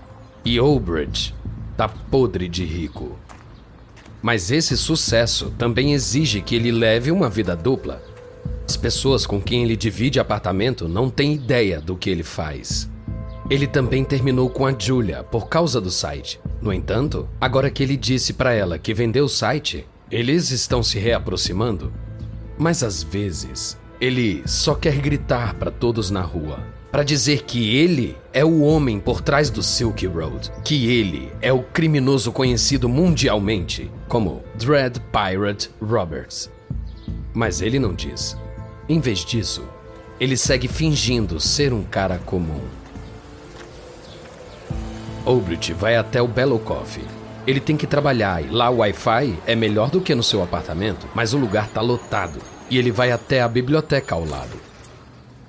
E 0.45 0.59
Ulbricht 0.61 1.33
tá 1.77 1.89
podre 1.89 2.49
de 2.49 2.65
rico. 2.65 3.17
Mas 4.21 4.51
esse 4.51 4.77
sucesso 4.77 5.55
também 5.57 5.93
exige 5.93 6.41
que 6.41 6.57
ele 6.57 6.73
leve 6.73 7.13
uma 7.13 7.31
vida 7.31 7.55
dupla. 7.55 8.03
As 8.69 8.77
pessoas 8.77 9.25
com 9.25 9.41
quem 9.41 9.63
ele 9.63 9.77
divide 9.77 10.19
apartamento 10.19 10.89
não 10.89 11.09
têm 11.09 11.35
ideia 11.35 11.81
do 11.81 11.95
que 11.95 12.11
ele 12.11 12.25
faz. 12.25 12.91
Ele 13.49 13.69
também 13.69 14.03
terminou 14.03 14.51
com 14.51 14.67
a 14.67 14.75
Julia 14.77 15.23
por 15.23 15.49
causa 15.49 15.81
do 15.81 15.91
site. 15.91 16.41
No 16.61 16.73
entanto, 16.73 17.29
agora 17.41 17.71
que 17.71 17.81
ele 17.81 17.97
disse 17.97 18.33
para 18.33 18.53
ela 18.53 18.77
que 18.77 18.93
vendeu 18.93 19.27
o 19.27 19.29
site, 19.29 19.87
eles 20.11 20.51
estão 20.51 20.83
se 20.83 20.99
reaproximando. 20.99 21.93
Mas 22.59 22.83
às 22.83 23.03
vezes, 23.03 23.79
ele 24.01 24.43
só 24.47 24.75
quer 24.75 24.97
gritar 24.97 25.55
para 25.55 25.71
todos 25.71 26.11
na 26.11 26.23
rua, 26.23 26.59
para 26.91 27.05
dizer 27.05 27.45
que 27.45 27.77
ele 27.77 28.17
é 28.33 28.45
o 28.45 28.61
homem 28.63 28.99
por 28.99 29.21
trás 29.21 29.49
do 29.51 29.63
Silk 29.63 30.07
Road, 30.07 30.51
que 30.65 30.91
ele 30.91 31.31
é 31.41 31.53
o 31.53 31.63
criminoso 31.63 32.33
conhecido 32.33 32.89
mundialmente 32.89 33.91
como 34.09 34.43
Dread 34.57 35.01
Pirate 35.13 35.71
Roberts. 35.81 36.51
Mas 37.33 37.61
ele 37.61 37.79
não 37.79 37.95
diz. 37.95 38.37
Em 38.89 38.99
vez 38.99 39.25
disso, 39.25 39.63
ele 40.19 40.37
segue 40.37 40.67
fingindo 40.67 41.39
ser 41.39 41.73
um 41.73 41.85
cara 41.85 42.19
comum. 42.19 42.61
Obrit 45.25 45.73
vai 45.73 45.97
até 45.97 46.21
o 46.21 46.27
Bellow 46.27 46.59
Coffee. 46.59 47.20
Ele 47.51 47.59
tem 47.59 47.77
que 47.77 47.85
trabalhar 47.85 48.45
e 48.45 48.49
lá 48.49 48.71
o 48.71 48.77
Wi-Fi 48.77 49.37
é 49.45 49.57
melhor 49.57 49.91
do 49.91 50.01
que 50.01 50.15
no 50.15 50.23
seu 50.23 50.41
apartamento, 50.41 51.09
mas 51.13 51.35
o 51.35 51.37
lugar 51.37 51.67
tá 51.67 51.81
lotado 51.81 52.39
e 52.71 52.79
ele 52.79 52.93
vai 52.93 53.11
até 53.11 53.43
a 53.43 53.49
biblioteca 53.49 54.15
ao 54.15 54.25
lado. 54.25 54.57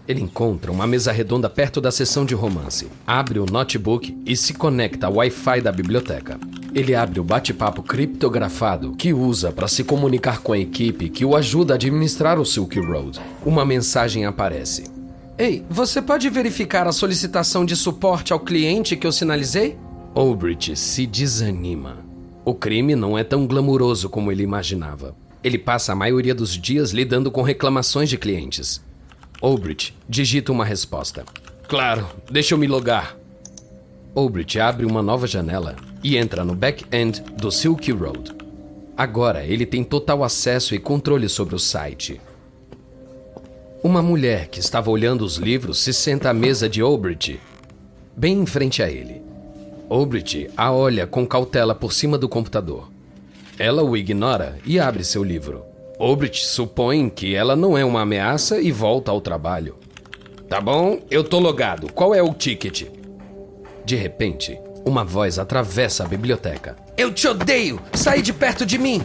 Ele 0.08 0.20
encontra 0.20 0.72
uma 0.72 0.88
mesa 0.88 1.12
redonda 1.12 1.48
perto 1.48 1.80
da 1.80 1.92
seção 1.92 2.26
de 2.26 2.34
romance, 2.34 2.88
abre 3.06 3.38
o 3.38 3.46
notebook 3.46 4.18
e 4.26 4.36
se 4.36 4.56
conecta 4.56 5.06
ao 5.06 5.18
Wi-Fi 5.18 5.62
da 5.62 5.72
biblioteca. 5.72 6.40
Ele 6.74 6.96
abre 6.96 7.20
o 7.20 7.24
bate-papo 7.24 7.84
criptografado 7.84 8.96
que 8.96 9.14
usa 9.14 9.52
para 9.52 9.68
se 9.68 9.84
comunicar 9.84 10.40
com 10.40 10.54
a 10.54 10.58
equipe 10.58 11.08
que 11.08 11.24
o 11.24 11.36
ajuda 11.36 11.76
a 11.76 11.76
administrar 11.76 12.40
o 12.40 12.46
Silk 12.48 12.80
Road. 12.80 13.22
Uma 13.46 13.64
mensagem 13.64 14.26
aparece. 14.26 14.86
Ei, 15.38 15.64
você 15.70 16.02
pode 16.02 16.28
verificar 16.32 16.88
a 16.88 16.92
solicitação 16.92 17.64
de 17.64 17.76
suporte 17.76 18.34
ao 18.34 18.40
cliente 18.40 18.98
que 18.98 19.06
eu 19.06 19.12
sinalizei? 19.12 19.78
Obrit 20.14 20.76
se 20.76 21.08
desanima. 21.08 22.06
O 22.44 22.54
crime 22.54 22.98
não 22.98 23.18
é 23.18 23.24
tão 23.24 23.48
glamuroso 23.48 24.10
como 24.10 24.30
ele 24.30 24.44
imaginava. 24.44 25.16
Ele 25.42 25.58
passa 25.58 25.94
a 25.94 25.96
maioria 25.96 26.36
dos 26.36 26.52
dias 26.58 26.92
lidando 26.92 27.32
com 27.32 27.42
reclamações 27.42 28.10
de 28.10 28.18
clientes. 28.18 28.84
Obrit 29.42 29.96
digita 30.10 30.52
uma 30.52 30.66
resposta. 30.66 31.24
Claro, 31.66 32.06
deixa 32.30 32.54
eu 32.54 32.58
me 32.58 32.68
logar. 32.68 33.16
Obrit 34.14 34.60
abre 34.60 34.86
uma 34.86 35.02
nova 35.02 35.26
janela 35.26 35.78
e 36.04 36.18
entra 36.18 36.44
no 36.44 36.56
back-end 36.56 37.22
do 37.38 37.50
Silk 37.50 37.90
Road. 37.94 38.36
Agora 38.98 39.46
ele 39.46 39.66
tem 39.66 39.82
total 39.82 40.26
acesso 40.26 40.76
e 40.76 40.80
controle 40.80 41.30
sobre 41.30 41.56
o 41.56 41.60
site. 41.60 42.20
Uma 43.82 44.02
mulher 44.02 44.50
que 44.50 44.60
estava 44.60 44.92
olhando 44.92 45.24
os 45.24 45.38
livros 45.38 45.80
se 45.80 45.94
senta 45.94 46.30
à 46.30 46.34
mesa 46.34 46.68
de 46.68 46.84
Obrit, 46.84 47.40
bem 48.16 48.42
em 48.42 48.46
frente 48.46 48.84
a 48.84 48.92
ele. 48.92 49.31
Obrit 49.94 50.50
a 50.56 50.72
olha 50.72 51.06
com 51.06 51.28
cautela 51.28 51.76
por 51.76 51.92
cima 51.92 52.18
do 52.18 52.30
computador. 52.30 52.90
Ela 53.60 53.84
o 53.84 53.98
ignora 53.98 54.58
e 54.66 54.80
abre 54.80 55.04
seu 55.04 55.22
livro. 55.22 55.66
Obrit 56.00 56.46
supõe 56.46 57.10
que 57.10 57.36
ela 57.36 57.58
não 57.58 57.78
é 57.78 57.84
uma 57.84 58.00
ameaça 58.00 58.62
e 58.62 58.72
volta 58.72 59.12
ao 59.12 59.20
trabalho. 59.20 59.76
Tá 60.48 60.62
bom, 60.62 61.02
eu 61.12 61.26
tô 61.26 61.40
logado. 61.40 61.92
Qual 61.92 62.16
é 62.16 62.24
o 62.24 62.34
ticket? 62.34 62.86
De 63.84 63.98
repente, 63.98 64.58
uma 64.86 65.04
voz 65.04 65.38
atravessa 65.38 66.06
a 66.06 66.08
biblioteca. 66.08 66.78
Eu 66.96 67.14
te 67.14 67.28
odeio! 67.28 67.78
Sai 67.92 68.22
de 68.22 68.32
perto 68.32 68.66
de 68.66 68.78
mim! 68.78 69.02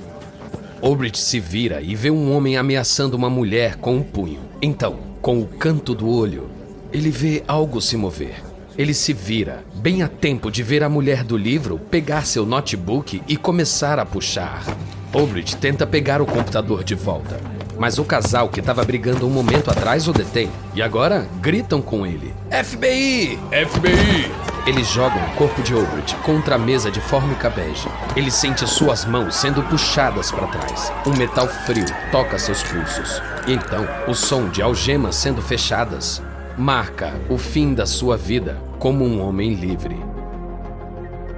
Obrit 0.81 1.19
se 1.19 1.41
vira 1.41 1.81
e 1.81 1.97
vê 1.97 2.13
um 2.13 2.33
homem 2.33 2.57
ameaçando 2.57 3.17
uma 3.17 3.29
mulher 3.29 3.75
com 3.75 3.97
um 3.97 4.05
punho. 4.05 4.39
Então, 4.63 4.99
com 5.21 5.41
o 5.41 5.49
canto 5.49 5.97
do 5.97 6.09
olho, 6.09 6.49
ele 6.93 7.11
vê 7.11 7.43
algo 7.49 7.81
se 7.81 7.97
mover. 7.97 8.56
Ele 8.79 8.93
se 8.93 9.15
vira, 9.15 9.65
bem 9.75 10.03
a 10.03 10.09
tempo 10.09 10.51
de 10.51 10.63
ver 10.63 10.83
a 10.83 10.89
mulher 10.89 11.25
do 11.25 11.35
livro 11.35 11.79
pegar 11.79 12.27
seu 12.27 12.45
notebook 12.45 13.23
e 13.27 13.35
começar 13.35 13.99
a 13.99 14.05
puxar. 14.05 14.63
Obrit 15.15 15.57
tenta 15.57 15.87
pegar 15.87 16.21
o 16.21 16.27
computador 16.27 16.85
de 16.85 16.95
volta, 16.95 17.41
mas 17.79 17.99
o 17.99 18.05
casal 18.05 18.51
que 18.51 18.61
estava 18.61 18.85
brigando 18.85 19.27
um 19.27 19.31
momento 19.31 19.71
atrás 19.71 20.07
o 20.09 20.13
detém. 20.13 20.51
E 20.75 20.83
agora 20.83 21.27
gritam 21.41 21.81
com 21.81 22.07
ele: 22.07 22.35
FBI! 22.51 23.39
FBI! 23.67 24.31
Eles 24.67 24.89
jogam 24.89 25.25
o 25.25 25.37
corpo 25.37 25.63
de 25.63 25.75
Obrit 25.75 26.15
contra 26.17 26.57
a 26.57 26.59
mesa 26.59 26.91
de 26.91 27.01
fórmica 27.01 27.49
bege. 27.49 27.89
Ele 28.15 28.31
sente 28.31 28.67
suas 28.69 29.07
mãos 29.07 29.37
sendo 29.37 29.63
puxadas 29.63 30.31
para 30.31 30.49
trás. 30.49 30.93
Um 31.07 31.17
metal 31.17 31.49
frio 31.49 31.87
toca 32.13 32.39
seus 32.39 32.63
pulsos. 32.63 33.23
E 33.47 33.55
então, 33.55 33.87
o 34.07 34.13
som 34.13 34.51
de 34.51 34.61
algemas 34.61 35.17
sendo 35.17 35.41
fechadas 35.41 36.21
marca 36.59 37.15
o 37.29 37.39
fim 37.39 37.75
da 37.75 37.87
sua 37.87 38.17
vida 38.17 38.66
como 38.79 39.05
um 39.05 39.21
homem 39.21 39.55
livre. 39.55 39.97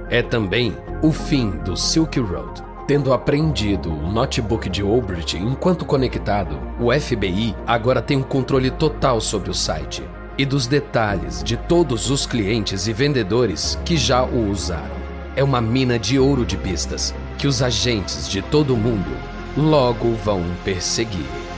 É 0.09 0.21
também 0.21 0.75
o 1.01 1.11
fim 1.11 1.51
do 1.51 1.77
Silk 1.77 2.19
Road. 2.19 2.63
Tendo 2.87 3.13
apreendido 3.13 3.91
o 3.91 4.11
notebook 4.11 4.67
de 4.67 4.83
Obrit 4.83 5.37
enquanto 5.37 5.85
conectado, 5.85 6.59
o 6.79 6.91
FBI 6.91 7.55
agora 7.67 8.01
tem 8.01 8.17
um 8.17 8.23
controle 8.23 8.71
total 8.71 9.21
sobre 9.21 9.51
o 9.51 9.53
site 9.53 10.03
e 10.39 10.45
dos 10.45 10.65
detalhes 10.65 11.43
de 11.43 11.55
todos 11.55 12.09
os 12.09 12.25
clientes 12.25 12.87
e 12.87 12.93
vendedores 12.93 13.77
que 13.85 13.95
já 13.95 14.23
o 14.23 14.49
usaram. 14.49 14.97
É 15.35 15.43
uma 15.43 15.61
mina 15.61 15.99
de 15.99 16.17
ouro 16.17 16.45
de 16.45 16.57
pistas 16.57 17.13
que 17.37 17.45
os 17.45 17.61
agentes 17.61 18.27
de 18.27 18.41
todo 18.41 18.73
o 18.73 18.77
mundo 18.77 19.11
logo 19.55 20.13
vão 20.23 20.43
perseguir. 20.63 21.48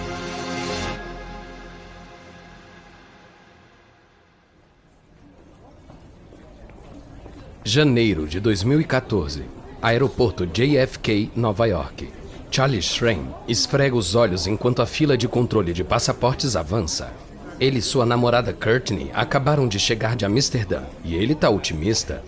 Janeiro 7.63 8.27
de 8.27 8.39
2014. 8.39 9.44
Aeroporto 9.80 10.48
JFK, 10.48 11.32
Nova 11.36 11.68
York. 11.68 12.10
Charlie 12.50 12.82
Shrem 12.82 13.22
esfrega 13.48 13.96
os 13.96 14.15
olhos 14.15 14.48
enquanto 14.48 14.82
a 14.82 14.88
fila 14.88 15.15
de 15.15 15.27
controle 15.27 15.72
de 15.72 15.84
passaportes 15.84 16.56
avança. 16.56 17.13
Ele 17.60 17.77
e 17.77 17.82
sua 17.82 18.03
namorada 18.03 18.51
Courtney 18.51 19.12
acabaram 19.13 19.68
de 19.68 19.80
chegar 19.80 20.15
de 20.15 20.25
Amsterdã 20.25 20.82
e 21.06 21.13
ele 21.13 21.36
tá 21.36 21.51
otimista. 21.51 22.24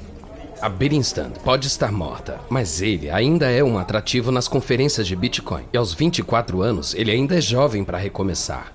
A 0.62 0.70
Birinstant 0.70 1.40
pode 1.40 1.66
estar 1.66 1.92
morta, 1.92 2.40
mas 2.48 2.80
ele 2.80 3.10
ainda 3.10 3.50
é 3.50 3.64
um 3.64 3.80
atrativo 3.80 4.32
nas 4.32 4.48
conferências 4.48 5.08
de 5.08 5.16
Bitcoin. 5.16 5.64
E 5.74 5.78
aos 5.78 5.96
24 5.96 6.62
anos, 6.62 6.94
ele 6.94 7.10
ainda 7.10 7.40
é 7.40 7.42
jovem 7.42 7.84
para 7.84 7.98
recomeçar. 7.98 8.72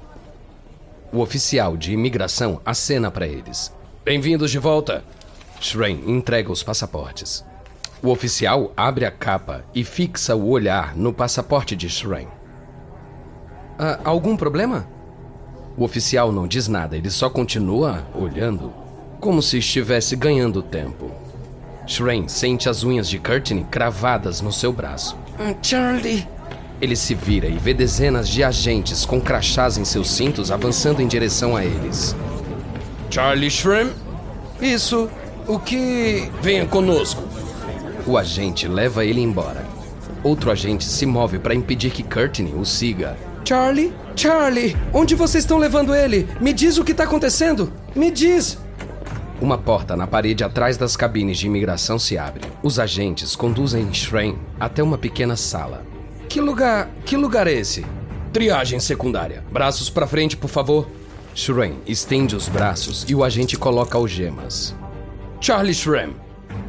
O 1.13 1.21
oficial 1.21 1.77
de 1.77 1.93
imigração 1.93 2.61
acena 2.67 3.13
para 3.13 3.29
eles. 3.29 3.73
Bem-vindos 4.05 4.51
de 4.51 4.59
volta. 4.59 5.05
Shren 5.61 6.03
entrega 6.07 6.53
os 6.53 6.63
passaportes. 6.63 7.45
O 8.03 8.11
oficial 8.11 8.73
abre 8.77 9.05
a 9.05 9.11
capa 9.11 9.65
e 9.75 9.83
fixa 9.83 10.37
o 10.37 10.49
olhar 10.49 10.97
no 10.97 11.13
passaporte 11.13 11.75
de 11.75 11.89
Shren. 11.89 12.29
Ah, 13.79 13.99
algum 14.05 14.37
problema? 14.37 14.87
O 15.77 15.85
oficial 15.85 16.33
não 16.33 16.47
diz 16.47 16.69
nada, 16.69 16.97
ele 16.97 17.11
só 17.11 17.29
continua 17.29 18.07
olhando, 18.15 18.73
como 19.21 19.43
se 19.43 19.59
estivesse 19.59 20.17
ganhando 20.17 20.63
tempo. 20.63 21.11
Shren 21.87 22.29
sente 22.29 22.69
as 22.69 22.85
unhas 22.85 23.09
de 23.09 23.19
Courtney 23.19 23.65
cravadas 23.65 24.41
no 24.41 24.53
seu 24.53 24.73
braço. 24.73 25.17
Hum, 25.41 25.55
Charlie! 25.63 26.27
Ele 26.81 26.95
se 26.95 27.15
vira 27.15 27.49
e 27.49 27.59
vê 27.59 27.75
dezenas 27.75 28.29
de 28.29 28.45
agentes 28.45 29.05
com 29.05 29.21
crachás 29.21 29.77
em 29.79 29.85
seus 29.85 30.11
cintos 30.11 30.51
avançando 30.51 31.01
em 31.01 31.09
direção 31.09 31.57
a 31.57 31.65
eles. 31.65 32.15
Charlie 33.11 33.51
Shrimp? 33.51 33.93
Isso. 34.61 35.11
O 35.49 35.59
que. 35.59 36.31
Venha 36.43 36.67
conosco. 36.67 37.23
O 38.07 38.19
agente 38.19 38.69
leva 38.69 39.03
ele 39.03 39.23
embora. 39.23 39.65
Outro 40.23 40.51
agente 40.51 40.85
se 40.85 41.07
move 41.07 41.39
para 41.39 41.55
impedir 41.55 41.91
que 41.91 42.03
Courtney 42.03 42.53
o 42.53 42.67
siga. 42.67 43.17
Charlie? 43.47 43.95
Charlie! 44.15 44.77
Onde 44.93 45.15
vocês 45.15 45.45
estão 45.45 45.57
levando 45.57 45.95
ele? 45.95 46.29
Me 46.39 46.53
diz 46.53 46.77
o 46.77 46.85
que 46.85 46.93
está 46.93 47.05
acontecendo! 47.05 47.73
Me 47.97 48.11
diz! 48.11 48.59
Uma 49.41 49.57
porta 49.57 49.97
na 49.97 50.07
parede 50.07 50.45
atrás 50.45 50.77
das 50.77 50.97
cabines 50.97 51.39
de 51.39 51.47
imigração 51.47 51.99
se 51.99 52.19
abre. 52.19 52.43
Os 52.63 52.79
agentes 52.79 53.35
conduzem 53.35 53.91
Shren 53.91 54.37
até 54.61 54.83
uma 54.83 54.99
pequena 54.99 55.35
sala. 55.35 55.83
Que 56.29 56.43
lugar. 56.43 56.91
Que 57.07 57.17
lugar 57.17 57.47
é 57.47 57.53
esse? 57.55 57.87
Triagem 58.35 58.81
secundária. 58.81 59.43
Braços 59.51 59.89
para 59.89 60.07
frente, 60.07 60.37
por 60.37 60.51
favor. 60.51 60.87
Shren 61.35 61.77
estende 61.87 62.37
os 62.37 62.49
braços 62.49 63.07
e 63.09 63.15
o 63.15 63.25
agente 63.25 63.57
coloca 63.57 63.97
algemas. 63.97 64.75
Charlie 65.41 65.75
Shrem, 65.75 66.17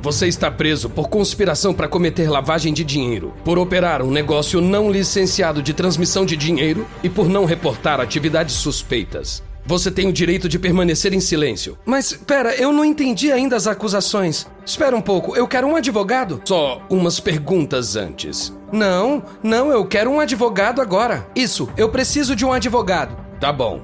você 0.01 0.27
está 0.27 0.49
preso 0.51 0.89
por 0.89 1.09
conspiração 1.09 1.73
para 1.73 1.87
cometer 1.87 2.29
lavagem 2.29 2.71
de 2.71 2.83
dinheiro, 2.83 3.33
por 3.43 3.57
operar 3.57 4.01
um 4.01 4.11
negócio 4.11 4.61
não 4.61 4.91
licenciado 4.91 5.61
de 5.61 5.73
transmissão 5.73 6.25
de 6.25 6.37
dinheiro 6.37 6.85
e 7.03 7.09
por 7.09 7.27
não 7.27 7.45
reportar 7.45 7.99
atividades 7.99 8.55
suspeitas. 8.55 9.43
Você 9.65 9.91
tem 9.91 10.07
o 10.07 10.13
direito 10.13 10.47
de 10.47 10.57
permanecer 10.57 11.13
em 11.13 11.19
silêncio. 11.19 11.77
Mas, 11.85 12.13
pera, 12.13 12.55
eu 12.55 12.71
não 12.71 12.85
entendi 12.85 13.31
ainda 13.31 13.55
as 13.55 13.67
acusações. 13.67 14.47
Espera 14.65 14.95
um 14.95 15.01
pouco, 15.01 15.35
eu 15.35 15.47
quero 15.47 15.67
um 15.67 15.75
advogado? 15.75 16.41
Só 16.45 16.81
umas 16.89 17.19
perguntas 17.19 17.95
antes. 17.95 18.55
Não, 18.71 19.23
não, 19.43 19.71
eu 19.71 19.85
quero 19.85 20.11
um 20.11 20.19
advogado 20.19 20.81
agora. 20.81 21.27
Isso, 21.35 21.69
eu 21.75 21.89
preciso 21.89 22.35
de 22.35 22.45
um 22.45 22.53
advogado. 22.53 23.15
Tá 23.39 23.51
bom. 23.51 23.81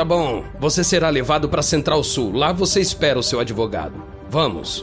Tá 0.00 0.04
bom, 0.04 0.44
você 0.58 0.82
será 0.82 1.10
levado 1.10 1.46
para 1.46 1.60
Central 1.60 2.02
Sul. 2.02 2.32
Lá 2.32 2.54
você 2.54 2.80
espera 2.80 3.18
o 3.18 3.22
seu 3.22 3.38
advogado. 3.38 4.02
Vamos. 4.30 4.82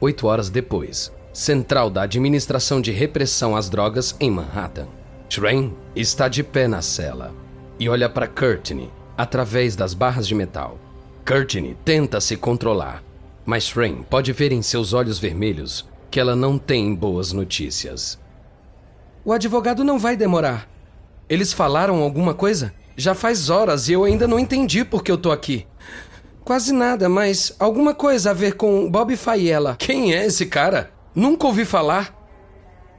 Oito 0.00 0.26
horas 0.26 0.48
depois, 0.48 1.12
Central 1.30 1.90
da 1.90 2.04
Administração 2.04 2.80
de 2.80 2.90
Repressão 2.90 3.54
às 3.54 3.68
Drogas 3.68 4.16
em 4.18 4.30
Manhattan. 4.30 4.88
Train 5.28 5.74
está 5.94 6.26
de 6.26 6.42
pé 6.42 6.66
na 6.66 6.80
cela 6.80 7.34
e 7.78 7.86
olha 7.86 8.08
para 8.08 8.26
Courtney 8.26 8.90
através 9.14 9.76
das 9.76 9.92
barras 9.92 10.26
de 10.26 10.34
metal. 10.34 10.78
Courtney 11.28 11.76
tenta 11.84 12.18
se 12.18 12.34
controlar, 12.34 13.04
mas 13.44 13.68
Train 13.70 14.06
pode 14.08 14.32
ver 14.32 14.52
em 14.52 14.62
seus 14.62 14.94
olhos 14.94 15.18
vermelhos 15.18 15.86
que 16.10 16.18
ela 16.18 16.34
não 16.34 16.56
tem 16.56 16.94
boas 16.94 17.30
notícias. 17.30 18.18
O 19.22 19.34
advogado 19.34 19.84
não 19.84 19.98
vai 19.98 20.16
demorar. 20.16 20.72
Eles 21.28 21.52
falaram 21.52 22.02
alguma 22.02 22.34
coisa? 22.34 22.74
Já 22.96 23.14
faz 23.14 23.50
horas 23.50 23.88
e 23.88 23.92
eu 23.92 24.04
ainda 24.04 24.28
não 24.28 24.38
entendi 24.38 24.84
por 24.84 25.02
que 25.02 25.10
eu 25.10 25.18
tô 25.18 25.32
aqui. 25.32 25.66
Quase 26.44 26.72
nada, 26.72 27.08
mas 27.08 27.54
alguma 27.58 27.94
coisa 27.94 28.30
a 28.30 28.34
ver 28.34 28.54
com 28.54 28.90
Bob 28.90 29.16
Faiella. 29.16 29.76
Quem 29.78 30.14
é 30.14 30.26
esse 30.26 30.46
cara? 30.46 30.90
Nunca 31.14 31.46
ouvi 31.46 31.64
falar. 31.64 32.14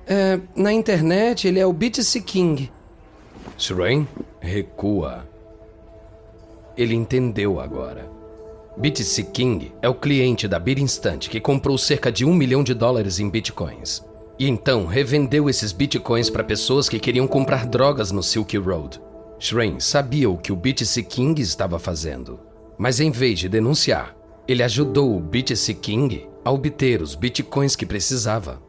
É, 0.07 0.39
na 0.55 0.73
internet 0.73 1.47
ele 1.47 1.59
é 1.59 1.65
o 1.65 1.73
BTC 1.73 2.21
King. 2.21 2.71
Recua. 4.39 5.27
Ele 6.75 6.95
entendeu 6.95 7.59
agora. 7.59 8.09
BTC 8.77 9.23
King 9.25 9.71
é 9.81 9.87
o 9.87 9.95
cliente 9.95 10.47
da 10.47 10.59
Bit 10.59 10.81
Instant 10.81 11.29
que 11.29 11.39
comprou 11.39 11.77
cerca 11.77 12.11
de 12.11 12.25
um 12.25 12.33
milhão 12.33 12.63
de 12.63 12.73
dólares 12.73 13.19
em 13.19 13.29
bitcoins. 13.29 14.03
E 14.37 14.49
então 14.49 14.85
revendeu 14.85 15.49
esses 15.49 15.71
bitcoins 15.71 16.29
para 16.29 16.43
pessoas 16.43 16.89
que 16.89 16.99
queriam 16.99 17.27
comprar 17.27 17.65
drogas 17.65 18.11
no 18.11 18.21
Silk 18.21 18.57
Road. 18.57 18.99
Shrain 19.39 19.79
sabia 19.79 20.29
o 20.29 20.37
que 20.37 20.51
o 20.51 20.55
BTC 20.55 21.03
King 21.03 21.41
estava 21.41 21.79
fazendo. 21.79 22.39
Mas 22.77 22.99
em 22.99 23.11
vez 23.11 23.39
de 23.39 23.47
denunciar, 23.47 24.15
ele 24.47 24.63
ajudou 24.63 25.15
o 25.15 25.19
BTC 25.19 25.73
King 25.75 26.27
a 26.43 26.51
obter 26.51 27.01
os 27.01 27.15
bitcoins 27.15 27.75
que 27.75 27.85
precisava. 27.85 28.61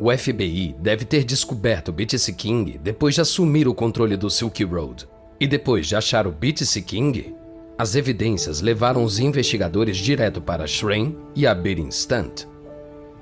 O 0.00 0.10
FBI 0.10 0.74
deve 0.78 1.04
ter 1.04 1.24
descoberto 1.24 1.88
o 1.88 1.92
BTC 1.92 2.32
King 2.32 2.78
depois 2.78 3.14
de 3.14 3.20
assumir 3.20 3.68
o 3.68 3.74
controle 3.74 4.16
do 4.16 4.30
Silk 4.30 4.64
Road. 4.64 5.06
E 5.38 5.46
depois 5.46 5.86
de 5.86 5.96
achar 5.96 6.26
o 6.26 6.32
BTC 6.32 6.80
King, 6.82 7.34
as 7.76 7.94
evidências 7.94 8.60
levaram 8.60 9.04
os 9.04 9.18
investigadores 9.18 9.96
direto 9.96 10.40
para 10.40 10.66
Shrain 10.66 11.16
e 11.34 11.46
a 11.46 11.54
Bit 11.54 11.82
Instant. 11.82 12.46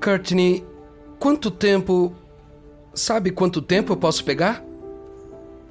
Courtney 0.00 0.64
Quanto 1.22 1.52
tempo. 1.52 2.12
Sabe 2.92 3.30
quanto 3.30 3.62
tempo 3.62 3.92
eu 3.92 3.96
posso 3.96 4.24
pegar? 4.24 4.60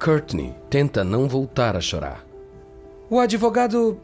Courtney 0.02 0.54
tenta 0.70 1.04
não 1.04 1.28
voltar 1.28 1.76
a 1.76 1.80
chorar. 1.80 2.24
O 3.10 3.20
advogado. 3.20 4.00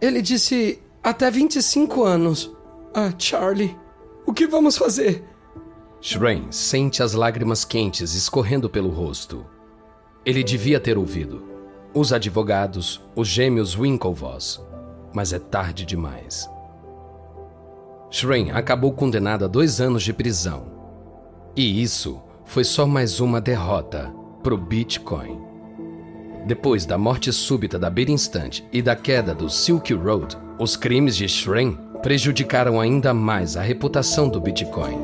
Ele 0.00 0.22
disse 0.22 0.80
até 1.02 1.32
25 1.32 2.04
anos. 2.04 2.54
Ah, 2.94 3.12
Charlie, 3.18 3.76
o 4.24 4.32
que 4.32 4.46
vamos 4.46 4.78
fazer? 4.78 5.24
Shrain 6.00 6.46
sente 6.52 7.02
as 7.02 7.12
lágrimas 7.12 7.64
quentes 7.64 8.14
escorrendo 8.14 8.70
pelo 8.70 8.88
rosto. 8.88 9.44
Ele 10.24 10.44
devia 10.44 10.78
ter 10.78 10.96
ouvido. 10.96 11.44
Os 11.92 12.12
advogados, 12.12 13.02
os 13.16 13.26
gêmeos 13.26 13.76
Winklevoss. 13.76 14.60
Mas 15.12 15.32
é 15.32 15.40
tarde 15.40 15.84
demais. 15.84 16.48
Shrain 18.10 18.50
acabou 18.52 18.92
condenado 18.92 19.44
a 19.44 19.48
dois 19.48 19.80
anos 19.80 20.02
de 20.02 20.12
prisão. 20.12 20.64
E 21.54 21.82
isso 21.82 22.22
foi 22.44 22.64
só 22.64 22.86
mais 22.86 23.20
uma 23.20 23.40
derrota 23.40 24.10
para 24.42 24.54
o 24.54 24.58
Bitcoin. 24.58 25.38
Depois 26.46 26.86
da 26.86 26.96
morte 26.96 27.30
súbita 27.30 27.78
da 27.78 27.90
Bit 27.90 28.10
Instant 28.10 28.60
e 28.72 28.80
da 28.80 28.96
queda 28.96 29.34
do 29.34 29.50
Silk 29.50 29.92
Road, 29.92 30.38
os 30.58 30.74
crimes 30.74 31.16
de 31.16 31.28
Shrain 31.28 31.76
prejudicaram 32.02 32.80
ainda 32.80 33.12
mais 33.12 33.56
a 33.56 33.60
reputação 33.60 34.28
do 34.28 34.40
Bitcoin. 34.40 34.96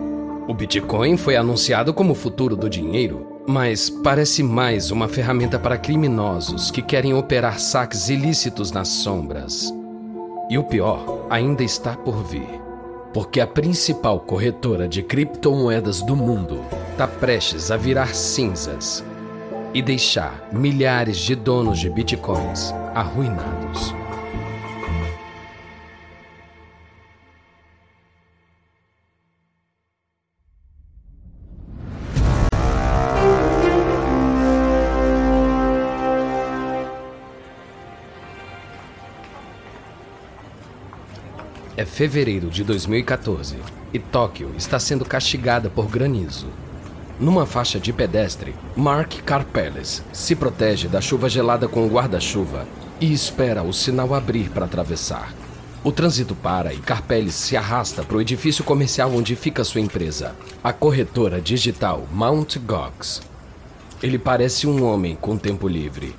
O 0.49 0.55
Bitcoin 0.55 1.19
foi 1.19 1.37
anunciado 1.37 1.93
como 1.93 2.13
o 2.13 2.17
futuro 2.17 2.57
do 2.57 2.71
dinheiro, 2.71 3.43
mas 3.47 3.91
parece 3.91 4.43
mais 4.43 4.91
uma 4.91 5.09
ferramenta 5.09 5.59
para 5.59 5.77
criminosos 5.77 6.71
que 6.71 6.81
querem 6.81 7.13
operar 7.13 7.61
saques 7.61 8.09
ilícitos 8.09 8.73
nas 8.73 8.89
sombras. 8.89 9.71
E 10.49 10.57
o 10.57 10.65
pior 10.65 11.27
ainda 11.29 11.63
está 11.63 11.95
por 11.95 12.23
vir 12.25 12.64
porque 13.15 13.41
a 13.41 13.47
principal 13.47 14.19
corretora 14.19 14.89
de 14.89 15.01
criptomoedas 15.01 16.03
do 16.03 16.17
mundo 16.17 16.61
está 16.91 17.07
prestes 17.07 17.71
a 17.71 17.77
virar 17.77 18.13
cinzas 18.13 19.05
e 19.73 19.81
deixar 19.81 20.49
milhares 20.53 21.19
de 21.19 21.37
donos 21.37 21.79
de 21.79 21.89
bitcoins 21.89 22.75
arruinados. 22.93 24.04
É 41.77 41.85
fevereiro 41.85 42.51
de 42.51 42.63
2014 42.63 43.57
e 43.93 43.99
Tóquio 43.99 44.53
está 44.57 44.79
sendo 44.79 45.05
castigada 45.05 45.69
por 45.69 45.89
granizo. 45.89 46.47
Numa 47.19 47.47
faixa 47.47 47.81
de 47.81 47.93
pedestre, 47.93 48.55
Mark 48.77 49.13
Carpeles 49.25 50.01
se 50.13 50.37
protege 50.37 50.87
da 50.87 51.01
chuva 51.01 51.29
gelada 51.29 51.67
com 51.67 51.85
o 51.85 51.91
guarda-chuva 51.91 52.65
e 53.01 53.13
espera 53.13 53.65
o 53.65 53.73
sinal 53.73 54.15
abrir 54.15 54.51
para 54.51 54.67
atravessar. 54.67 55.35
O 55.83 55.91
trânsito 55.91 56.37
para 56.37 56.73
e 56.73 56.79
Carpeles 56.79 57.35
se 57.35 57.57
arrasta 57.57 58.05
para 58.05 58.19
o 58.19 58.21
edifício 58.21 58.63
comercial 58.63 59.13
onde 59.13 59.35
fica 59.35 59.65
sua 59.65 59.81
empresa, 59.81 60.37
a 60.63 60.73
corretora 60.73 61.41
digital 61.41 62.07
Mount 62.13 62.57
Gox. 62.59 63.21
Ele 64.01 64.19
parece 64.19 64.69
um 64.69 64.85
homem 64.85 65.17
com 65.21 65.37
tempo 65.37 65.67
livre, 65.67 66.15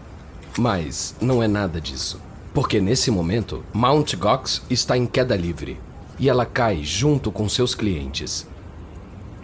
mas 0.58 1.16
não 1.22 1.42
é 1.42 1.48
nada 1.48 1.80
disso. 1.80 2.20
Porque 2.56 2.80
nesse 2.80 3.12
momento, 3.12 3.66
Mount 3.74 4.16
Gox 4.16 4.62
está 4.70 4.98
em 4.98 5.06
queda 5.06 5.36
livre 5.36 5.78
e 6.18 6.30
ela 6.30 6.46
cai 6.46 6.86
junto 6.86 7.30
com 7.30 7.50
seus 7.50 7.76
clientes. 7.76 8.48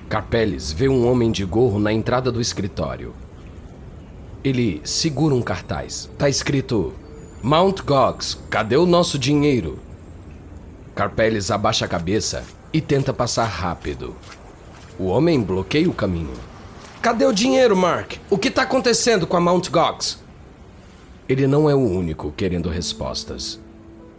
Carpeles 0.07 0.71
vê 0.71 0.87
um 0.87 1.05
homem 1.05 1.29
de 1.29 1.43
gorro 1.43 1.77
na 1.77 1.91
entrada 1.91 2.31
do 2.31 2.39
escritório. 2.39 3.13
Ele 4.41 4.79
segura 4.85 5.35
um 5.35 5.41
cartaz. 5.41 6.09
Tá 6.17 6.29
escrito: 6.29 6.93
Mount 7.43 7.81
Gox, 7.81 8.39
cadê 8.49 8.77
o 8.77 8.85
nosso 8.85 9.19
dinheiro? 9.19 9.77
Carpeles 10.95 11.51
abaixa 11.51 11.83
a 11.83 11.89
cabeça 11.89 12.45
e 12.71 12.79
tenta 12.79 13.11
passar 13.11 13.43
rápido. 13.43 14.15
O 14.97 15.07
homem 15.07 15.41
bloqueia 15.41 15.89
o 15.89 15.93
caminho. 15.93 16.33
Cadê 17.01 17.25
o 17.25 17.33
dinheiro, 17.33 17.75
Mark? 17.75 18.13
O 18.29 18.37
que 18.37 18.47
está 18.47 18.61
acontecendo 18.61 19.27
com 19.27 19.35
a 19.35 19.41
Mount 19.41 19.69
Gox? 19.69 20.20
Ele 21.31 21.47
não 21.47 21.69
é 21.69 21.73
o 21.73 21.79
único 21.79 22.33
querendo 22.35 22.67
respostas. 22.67 23.57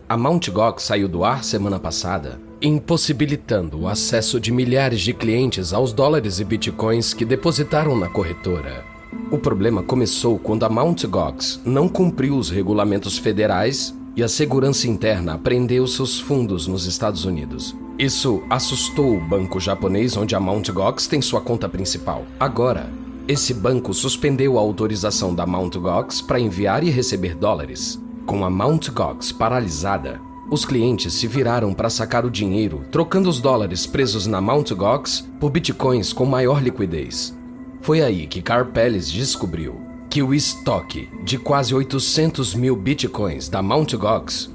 A 0.09 0.16
Mt. 0.16 0.51
Gox 0.51 0.85
saiu 0.85 1.07
do 1.07 1.25
ar 1.25 1.44
semana 1.44 1.79
passada, 1.79 2.40
impossibilitando 2.62 3.81
o 3.81 3.87
acesso 3.87 4.40
de 4.40 4.51
milhares 4.51 5.03
de 5.03 5.12
clientes 5.12 5.75
aos 5.75 5.92
dólares 5.92 6.40
e 6.40 6.44
bitcoins 6.44 7.12
que 7.12 7.27
depositaram 7.27 7.94
na 7.94 8.09
corretora. 8.09 8.83
O 9.31 9.37
problema 9.37 9.83
começou 9.83 10.38
quando 10.38 10.64
a 10.64 10.70
Mt. 10.70 11.07
Gox 11.07 11.61
não 11.66 11.87
cumpriu 11.87 12.35
os 12.35 12.48
regulamentos 12.48 13.18
federais 13.18 13.94
e 14.16 14.22
a 14.22 14.29
segurança 14.29 14.88
interna 14.88 15.37
prendeu 15.37 15.87
seus 15.87 16.18
fundos 16.18 16.66
nos 16.66 16.87
Estados 16.87 17.27
Unidos. 17.27 17.77
Isso 17.98 18.42
assustou 18.48 19.18
o 19.18 19.20
banco 19.20 19.61
japonês 19.61 20.16
onde 20.16 20.35
a 20.35 20.40
Mt. 20.40 20.72
Gox 20.72 21.07
tem 21.07 21.20
sua 21.20 21.42
conta 21.42 21.68
principal. 21.68 22.25
Agora, 22.40 22.88
esse 23.28 23.54
banco 23.54 23.94
suspendeu 23.94 24.58
a 24.58 24.61
autorização 24.61 25.35
da 25.35 25.46
Mt. 25.46 25.78
Gox 25.78 26.20
para 26.20 26.40
enviar 26.40 26.82
e 26.82 26.90
receber 26.90 27.37
dólares. 27.37 28.02
Com 28.26 28.44
a 28.44 28.50
Mt. 28.50 28.90
Gox 28.90 29.30
paralisada, 29.30 30.20
os 30.50 30.64
clientes 30.64 31.14
se 31.14 31.26
viraram 31.28 31.72
para 31.72 31.88
sacar 31.88 32.26
o 32.26 32.30
dinheiro, 32.30 32.85
trocando 32.90 33.28
os 33.28 33.40
dólares 33.40 33.87
presos 33.87 34.26
na 34.26 34.40
Mt. 34.40 34.74
Gox 34.74 35.26
por 35.38 35.50
bitcoins 35.50 36.12
com 36.12 36.26
maior 36.26 36.61
liquidez. 36.61 37.37
Foi 37.80 38.02
aí 38.02 38.26
que 38.26 38.42
Carpeles 38.42 39.11
descobriu 39.11 39.80
que 40.11 40.22
o 40.22 40.35
estoque 40.35 41.08
de 41.24 41.38
quase 41.38 41.74
800 41.74 42.54
mil 42.54 42.74
bitcoins 42.74 43.48
da 43.48 43.62
Mt. 43.62 43.96
Gox 43.96 44.50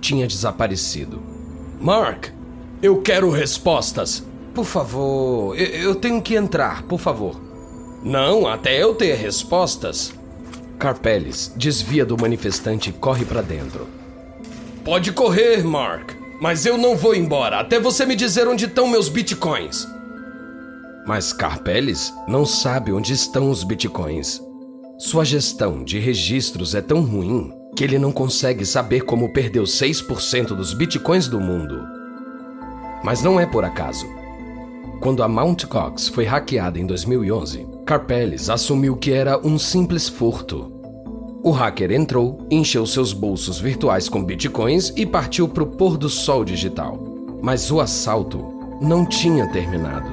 tinha 0.00 0.26
desaparecido. 0.26 1.20
Mark, 1.80 2.28
eu 2.80 3.02
quero 3.02 3.28
respostas. 3.28 4.24
Por 4.54 4.64
favor, 4.64 5.58
eu, 5.58 5.66
eu 5.66 5.94
tenho 5.96 6.22
que 6.22 6.36
entrar, 6.36 6.84
por 6.84 7.00
favor. 7.00 7.41
Não, 8.02 8.46
até 8.46 8.82
eu 8.82 8.94
ter 8.94 9.14
respostas. 9.14 10.12
Carpeles 10.78 11.52
desvia 11.56 12.04
do 12.04 12.20
manifestante 12.20 12.90
e 12.90 12.92
corre 12.92 13.24
para 13.24 13.40
dentro. 13.40 13.86
Pode 14.84 15.12
correr, 15.12 15.62
Mark, 15.62 16.10
mas 16.40 16.66
eu 16.66 16.76
não 16.76 16.96
vou 16.96 17.14
embora 17.14 17.60
até 17.60 17.78
você 17.78 18.04
me 18.04 18.16
dizer 18.16 18.48
onde 18.48 18.64
estão 18.64 18.88
meus 18.88 19.08
bitcoins. 19.08 19.86
Mas 21.06 21.32
Carpeles 21.32 22.12
não 22.26 22.44
sabe 22.44 22.92
onde 22.92 23.12
estão 23.12 23.48
os 23.48 23.62
bitcoins. 23.62 24.40
Sua 24.98 25.24
gestão 25.24 25.84
de 25.84 25.98
registros 26.00 26.74
é 26.74 26.80
tão 26.80 27.00
ruim 27.02 27.52
que 27.76 27.84
ele 27.84 27.98
não 27.98 28.12
consegue 28.12 28.66
saber 28.66 29.02
como 29.02 29.32
perdeu 29.32 29.62
6% 29.62 30.48
dos 30.48 30.74
bitcoins 30.74 31.28
do 31.28 31.40
mundo. 31.40 31.86
Mas 33.02 33.22
não 33.22 33.38
é 33.38 33.46
por 33.46 33.64
acaso. 33.64 34.06
Quando 35.00 35.22
a 35.22 35.28
Mt. 35.28 35.66
Gox 35.66 36.08
foi 36.08 36.24
hackeada 36.24 36.78
em 36.78 36.86
2011, 36.86 37.66
Carpeles 37.84 38.48
assumiu 38.48 38.96
que 38.96 39.12
era 39.12 39.38
um 39.44 39.58
simples 39.58 40.08
furto. 40.08 40.72
O 41.42 41.50
hacker 41.50 41.90
entrou, 41.90 42.46
encheu 42.48 42.86
seus 42.86 43.12
bolsos 43.12 43.58
virtuais 43.58 44.08
com 44.08 44.22
bitcoins 44.22 44.92
e 44.96 45.04
partiu 45.04 45.48
para 45.48 45.64
o 45.64 45.66
pôr 45.66 45.96
do 45.96 46.08
sol 46.08 46.44
digital. 46.44 46.96
Mas 47.42 47.70
o 47.72 47.80
assalto 47.80 48.44
não 48.80 49.04
tinha 49.04 49.48
terminado. 49.48 50.08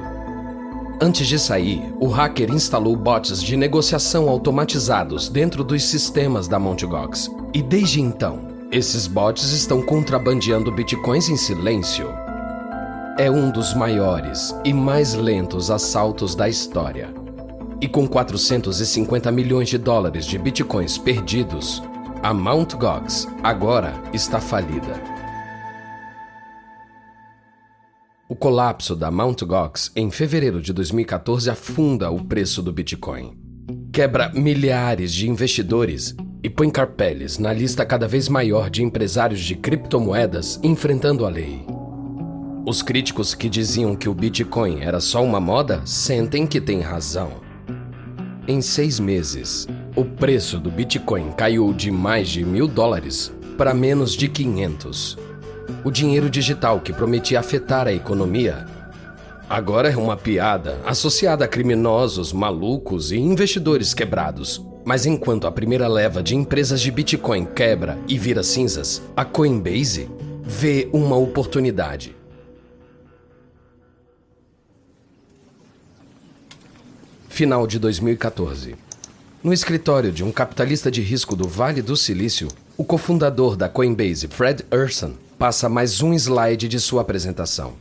Antes 1.00 1.28
de 1.28 1.38
sair, 1.38 1.80
o 2.00 2.08
hacker 2.08 2.50
instalou 2.50 2.96
bots 2.96 3.40
de 3.40 3.56
negociação 3.56 4.28
automatizados 4.28 5.28
dentro 5.28 5.62
dos 5.62 5.84
sistemas 5.84 6.48
da 6.48 6.58
Mt. 6.58 6.86
Gox. 6.86 7.30
E 7.54 7.62
desde 7.62 8.00
então, 8.00 8.40
esses 8.72 9.06
bots 9.06 9.52
estão 9.52 9.80
contrabandeando 9.80 10.72
bitcoins 10.72 11.28
em 11.28 11.36
silêncio. 11.36 12.08
É 13.16 13.30
um 13.30 13.50
dos 13.50 13.74
maiores 13.74 14.54
e 14.64 14.72
mais 14.72 15.14
lentos 15.14 15.70
assaltos 15.70 16.34
da 16.34 16.48
história. 16.48 17.19
E 17.82 17.88
com 17.88 18.06
450 18.06 19.32
milhões 19.32 19.68
de 19.68 19.78
dólares 19.78 20.26
de 20.26 20.38
bitcoins 20.38 20.98
perdidos, 20.98 21.82
a 22.22 22.34
Mt. 22.34 22.76
Gox 22.76 23.26
agora 23.42 23.94
está 24.12 24.38
falida. 24.38 25.00
O 28.28 28.36
colapso 28.36 28.94
da 28.94 29.10
Mt. 29.10 29.46
Gox 29.46 29.90
em 29.96 30.10
fevereiro 30.10 30.60
de 30.60 30.74
2014 30.74 31.48
afunda 31.48 32.10
o 32.10 32.22
preço 32.22 32.62
do 32.62 32.70
Bitcoin. 32.70 33.36
Quebra 33.90 34.30
milhares 34.34 35.12
de 35.12 35.28
investidores 35.28 36.14
e 36.42 36.50
põe 36.50 36.70
Carpeles 36.70 37.38
na 37.38 37.52
lista 37.52 37.84
cada 37.84 38.06
vez 38.06 38.28
maior 38.28 38.68
de 38.68 38.82
empresários 38.82 39.40
de 39.40 39.56
criptomoedas 39.56 40.60
enfrentando 40.62 41.24
a 41.24 41.30
lei. 41.30 41.66
Os 42.66 42.82
críticos 42.82 43.34
que 43.34 43.48
diziam 43.48 43.96
que 43.96 44.08
o 44.08 44.14
Bitcoin 44.14 44.80
era 44.80 45.00
só 45.00 45.24
uma 45.24 45.40
moda 45.40 45.80
sentem 45.86 46.46
que 46.46 46.60
têm 46.60 46.80
razão. 46.80 47.49
Em 48.48 48.62
seis 48.62 48.98
meses, 48.98 49.68
o 49.94 50.04
preço 50.04 50.58
do 50.58 50.70
Bitcoin 50.70 51.30
caiu 51.32 51.72
de 51.74 51.90
mais 51.90 52.28
de 52.28 52.44
mil 52.44 52.66
dólares 52.66 53.32
para 53.56 53.74
menos 53.74 54.12
de 54.12 54.28
500. 54.28 55.18
O 55.84 55.90
dinheiro 55.90 56.30
digital 56.30 56.80
que 56.80 56.92
prometia 56.92 57.38
afetar 57.38 57.86
a 57.86 57.92
economia 57.92 58.64
agora 59.48 59.90
é 59.90 59.96
uma 59.96 60.16
piada 60.16 60.80
associada 60.86 61.44
a 61.44 61.48
criminosos, 61.48 62.32
malucos 62.32 63.12
e 63.12 63.18
investidores 63.18 63.92
quebrados. 63.92 64.64
Mas 64.84 65.04
enquanto 65.04 65.46
a 65.46 65.52
primeira 65.52 65.86
leva 65.86 66.22
de 66.22 66.34
empresas 66.34 66.80
de 66.80 66.90
Bitcoin 66.90 67.44
quebra 67.44 67.98
e 68.08 68.18
vira 68.18 68.42
cinzas, 68.42 69.02
a 69.14 69.24
Coinbase 69.24 70.08
vê 70.42 70.88
uma 70.92 71.16
oportunidade. 71.16 72.19
Final 77.30 77.66
de 77.66 77.78
2014. 77.78 78.74
No 79.42 79.52
escritório 79.52 80.12
de 80.12 80.22
um 80.22 80.30
capitalista 80.30 80.90
de 80.90 81.00
risco 81.00 81.34
do 81.34 81.48
Vale 81.48 81.80
do 81.80 81.96
Silício, 81.96 82.48
o 82.76 82.84
cofundador 82.84 83.56
da 83.56 83.68
Coinbase, 83.68 84.26
Fred 84.28 84.66
Urson, 84.70 85.12
passa 85.38 85.68
mais 85.68 86.02
um 86.02 86.12
slide 86.12 86.68
de 86.68 86.78
sua 86.78 87.00
apresentação. 87.00 87.74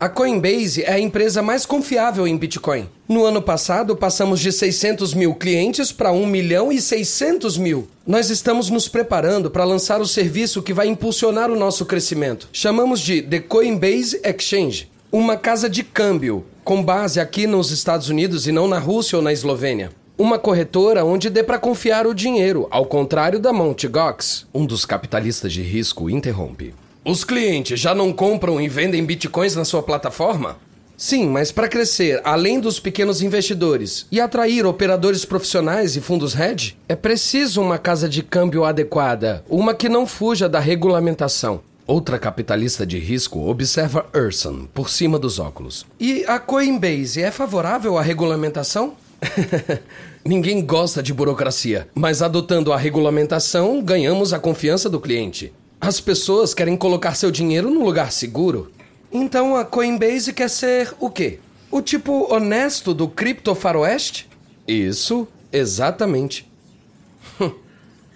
A 0.00 0.08
Coinbase 0.08 0.82
é 0.84 0.92
a 0.92 1.00
empresa 1.00 1.42
mais 1.42 1.66
confiável 1.66 2.26
em 2.26 2.38
Bitcoin. 2.38 2.88
No 3.08 3.24
ano 3.24 3.42
passado, 3.42 3.94
passamos 3.96 4.40
de 4.40 4.52
600 4.52 5.12
mil 5.12 5.34
clientes 5.34 5.92
para 5.92 6.12
1 6.12 6.24
milhão 6.24 6.72
e 6.72 6.80
600 6.80 7.58
mil. 7.58 7.88
Nós 8.06 8.30
estamos 8.30 8.70
nos 8.70 8.88
preparando 8.88 9.50
para 9.50 9.64
lançar 9.64 10.00
o 10.00 10.06
serviço 10.06 10.62
que 10.62 10.72
vai 10.72 10.86
impulsionar 10.86 11.50
o 11.50 11.58
nosso 11.58 11.84
crescimento. 11.84 12.48
Chamamos 12.52 13.00
de 13.00 13.20
The 13.20 13.40
Coinbase 13.40 14.20
Exchange 14.24 14.88
uma 15.12 15.36
casa 15.36 15.68
de 15.68 15.82
câmbio 15.82 16.44
com 16.66 16.82
base 16.82 17.20
aqui 17.20 17.46
nos 17.46 17.70
Estados 17.70 18.08
Unidos 18.08 18.48
e 18.48 18.50
não 18.50 18.66
na 18.66 18.80
Rússia 18.80 19.16
ou 19.16 19.22
na 19.22 19.32
Eslovênia. 19.32 19.92
Uma 20.18 20.36
corretora 20.36 21.04
onde 21.04 21.30
dê 21.30 21.44
para 21.44 21.60
confiar 21.60 22.08
o 22.08 22.14
dinheiro, 22.14 22.66
ao 22.72 22.84
contrário 22.84 23.38
da 23.38 23.52
Mt. 23.52 23.86
Gox. 23.86 24.48
Um 24.52 24.66
dos 24.66 24.84
capitalistas 24.84 25.52
de 25.52 25.62
risco 25.62 26.10
interrompe. 26.10 26.74
Os 27.04 27.22
clientes 27.22 27.78
já 27.78 27.94
não 27.94 28.12
compram 28.12 28.60
e 28.60 28.68
vendem 28.68 29.04
bitcoins 29.04 29.54
na 29.54 29.64
sua 29.64 29.80
plataforma? 29.80 30.56
Sim, 30.96 31.28
mas 31.28 31.52
para 31.52 31.68
crescer, 31.68 32.20
além 32.24 32.58
dos 32.58 32.80
pequenos 32.80 33.22
investidores 33.22 34.04
e 34.10 34.20
atrair 34.20 34.66
operadores 34.66 35.24
profissionais 35.24 35.94
e 35.94 36.00
fundos 36.00 36.34
hedge, 36.34 36.76
é 36.88 36.96
preciso 36.96 37.62
uma 37.62 37.78
casa 37.78 38.08
de 38.08 38.24
câmbio 38.24 38.64
adequada, 38.64 39.44
uma 39.48 39.72
que 39.72 39.88
não 39.88 40.04
fuja 40.04 40.48
da 40.48 40.58
regulamentação. 40.58 41.60
Outra 41.86 42.18
capitalista 42.18 42.84
de 42.84 42.98
risco 42.98 43.48
observa 43.48 44.06
Urson 44.12 44.66
por 44.74 44.90
cima 44.90 45.20
dos 45.20 45.38
óculos. 45.38 45.86
E 46.00 46.24
a 46.26 46.36
Coinbase 46.40 47.22
é 47.22 47.30
favorável 47.30 47.96
à 47.96 48.02
regulamentação? 48.02 48.94
Ninguém 50.24 50.66
gosta 50.66 51.00
de 51.00 51.14
burocracia, 51.14 51.88
mas 51.94 52.22
adotando 52.22 52.72
a 52.72 52.76
regulamentação, 52.76 53.80
ganhamos 53.80 54.32
a 54.32 54.40
confiança 54.40 54.90
do 54.90 55.00
cliente. 55.00 55.52
As 55.80 56.00
pessoas 56.00 56.52
querem 56.52 56.76
colocar 56.76 57.14
seu 57.14 57.30
dinheiro 57.30 57.70
num 57.70 57.84
lugar 57.84 58.10
seguro. 58.10 58.72
Então 59.12 59.54
a 59.54 59.64
Coinbase 59.64 60.32
quer 60.32 60.50
ser 60.50 60.92
o 60.98 61.08
quê? 61.08 61.38
O 61.70 61.80
tipo 61.80 62.34
honesto 62.34 62.92
do 62.92 63.06
cripto 63.06 63.54
faroeste? 63.54 64.28
Isso, 64.66 65.28
exatamente. 65.52 66.50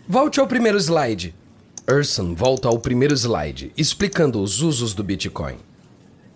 Volte 0.09 0.41
ao 0.41 0.49
primeiro 0.49 0.77
slide. 0.77 1.33
Urson 1.91 2.35
volta 2.35 2.69
ao 2.69 2.79
primeiro 2.79 3.15
slide, 3.15 3.73
explicando 3.77 4.41
os 4.41 4.63
usos 4.63 4.95
do 4.95 5.03
Bitcoin. 5.03 5.57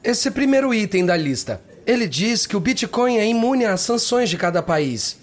Esse 0.02 0.30
primeiro 0.30 0.74
item 0.74 1.06
da 1.06 1.16
lista. 1.16 1.60
Ele 1.86 2.08
diz 2.08 2.46
que 2.46 2.56
o 2.56 2.60
Bitcoin 2.60 3.18
é 3.18 3.26
imune 3.26 3.64
às 3.64 3.80
sanções 3.80 4.28
de 4.28 4.36
cada 4.36 4.62
país. 4.62 5.16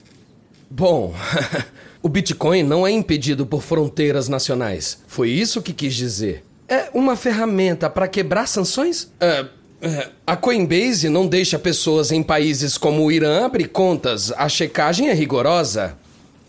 Bom, 0.70 1.14
o 2.02 2.08
Bitcoin 2.08 2.64
não 2.64 2.88
é 2.88 2.92
impedido 2.92 3.46
por 3.46 3.62
fronteiras 3.62 4.30
nacionais. 4.30 5.00
Foi 5.08 5.30
isso 5.30 5.62
que 5.62 5.74
quis 5.74 5.94
dizer. 5.94 6.46
É 6.68 6.90
uma 6.94 7.16
ferramenta 7.16 7.90
para 7.90 8.08
quebrar 8.08 8.48
sanções? 8.48 9.12
É, 9.20 9.46
é, 9.82 10.10
a 10.26 10.38
Coinbase 10.38 11.10
não 11.10 11.28
deixa 11.28 11.60
pessoas 11.60 12.12
em 12.12 12.24
países 12.24 12.78
como 12.78 13.04
o 13.04 13.12
Irã 13.12 13.46
abrir 13.46 13.68
contas. 13.68 14.32
A 14.32 14.48
checagem 14.48 15.10
é 15.10 15.14
rigorosa. 15.14 15.98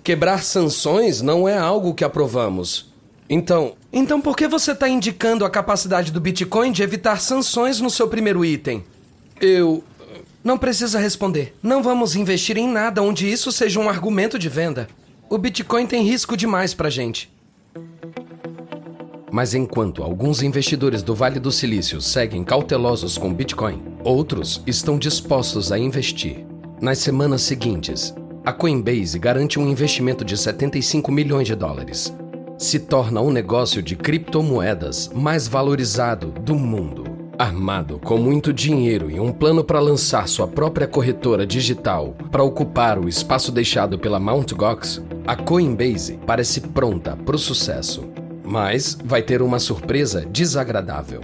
Quebrar 0.04 0.44
sanções 0.44 1.20
não 1.20 1.48
é 1.48 1.56
algo 1.56 1.94
que 1.94 2.04
aprovamos. 2.04 2.91
Então, 3.34 3.72
então 3.90 4.20
por 4.20 4.36
que 4.36 4.46
você 4.46 4.72
está 4.72 4.86
indicando 4.86 5.46
a 5.46 5.48
capacidade 5.48 6.12
do 6.12 6.20
Bitcoin 6.20 6.70
de 6.70 6.82
evitar 6.82 7.18
sanções 7.18 7.80
no 7.80 7.88
seu 7.88 8.06
primeiro 8.06 8.44
item? 8.44 8.84
Eu 9.40 9.82
não 10.44 10.58
precisa 10.58 10.98
responder. 10.98 11.56
Não 11.62 11.82
vamos 11.82 12.14
investir 12.14 12.58
em 12.58 12.68
nada 12.68 13.02
onde 13.02 13.26
isso 13.26 13.50
seja 13.50 13.80
um 13.80 13.88
argumento 13.88 14.38
de 14.38 14.50
venda. 14.50 14.86
O 15.30 15.38
Bitcoin 15.38 15.86
tem 15.86 16.02
risco 16.02 16.36
demais 16.36 16.74
pra 16.74 16.90
gente. 16.90 17.32
Mas 19.30 19.54
enquanto 19.54 20.02
alguns 20.02 20.42
investidores 20.42 21.02
do 21.02 21.14
Vale 21.14 21.40
do 21.40 21.50
Silício 21.50 22.02
seguem 22.02 22.44
cautelosos 22.44 23.16
com 23.16 23.32
Bitcoin, 23.32 23.82
outros 24.04 24.62
estão 24.66 24.98
dispostos 24.98 25.72
a 25.72 25.78
investir. 25.78 26.44
Nas 26.82 26.98
semanas 26.98 27.40
seguintes, 27.40 28.14
a 28.44 28.52
Coinbase 28.52 29.18
garante 29.18 29.58
um 29.58 29.70
investimento 29.70 30.22
de 30.22 30.36
75 30.36 31.10
milhões 31.10 31.46
de 31.46 31.54
dólares. 31.54 32.12
Se 32.58 32.78
torna 32.78 33.20
o 33.20 33.28
um 33.28 33.30
negócio 33.30 33.82
de 33.82 33.96
criptomoedas 33.96 35.10
mais 35.14 35.48
valorizado 35.48 36.28
do 36.28 36.54
mundo. 36.54 37.04
Armado 37.38 37.98
com 37.98 38.16
muito 38.16 38.52
dinheiro 38.52 39.10
e 39.10 39.18
um 39.18 39.32
plano 39.32 39.64
para 39.64 39.80
lançar 39.80 40.28
sua 40.28 40.46
própria 40.46 40.86
corretora 40.86 41.46
digital 41.46 42.14
para 42.30 42.44
ocupar 42.44 42.98
o 42.98 43.08
espaço 43.08 43.50
deixado 43.50 43.98
pela 43.98 44.20
Mt. 44.20 44.54
Gox, 44.54 45.02
a 45.26 45.34
Coinbase 45.34 46.20
parece 46.24 46.60
pronta 46.60 47.16
para 47.16 47.34
o 47.34 47.38
sucesso. 47.38 48.04
Mas 48.44 48.96
vai 49.04 49.22
ter 49.22 49.42
uma 49.42 49.58
surpresa 49.58 50.24
desagradável. 50.30 51.22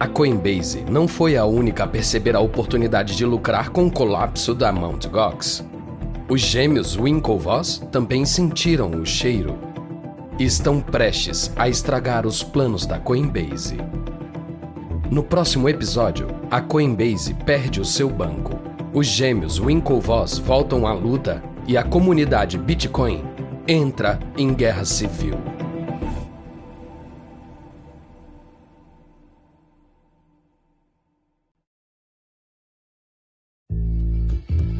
A 0.00 0.06
Coinbase 0.06 0.84
não 0.88 1.06
foi 1.06 1.36
a 1.36 1.44
única 1.44 1.84
a 1.84 1.88
perceber 1.88 2.34
a 2.34 2.40
oportunidade 2.40 3.16
de 3.16 3.26
lucrar 3.26 3.70
com 3.70 3.86
o 3.86 3.90
colapso 3.90 4.54
da 4.54 4.72
Mt. 4.72 5.08
Gox. 5.08 5.64
Os 6.30 6.40
gêmeos 6.40 6.96
Winklevoss 6.96 7.82
também 7.90 8.24
sentiram 8.24 8.90
o 8.90 9.04
cheiro 9.04 9.67
estão 10.38 10.80
prestes 10.80 11.52
a 11.56 11.68
estragar 11.68 12.26
os 12.26 12.42
planos 12.42 12.86
da 12.86 12.98
Coinbase. 12.98 13.76
No 15.10 15.22
próximo 15.22 15.68
episódio, 15.68 16.28
a 16.50 16.60
Coinbase 16.60 17.34
perde 17.34 17.80
o 17.80 17.84
seu 17.84 18.08
banco. 18.08 18.58
Os 18.92 19.06
gêmeos 19.06 19.58
Winklevoss 19.58 20.38
voltam 20.38 20.86
à 20.86 20.92
luta 20.92 21.42
e 21.66 21.76
a 21.76 21.82
comunidade 21.82 22.56
Bitcoin 22.56 23.24
entra 23.66 24.18
em 24.36 24.54
guerra 24.54 24.84
civil. 24.84 25.36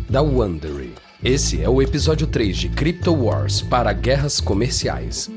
da 0.08 0.22
Wondery. 0.22 0.87
Esse 1.22 1.60
é 1.60 1.68
o 1.68 1.82
episódio 1.82 2.28
3 2.28 2.56
de 2.56 2.68
Crypto 2.68 3.12
Wars 3.12 3.60
para 3.60 3.92
guerras 3.92 4.40
comerciais. 4.40 5.28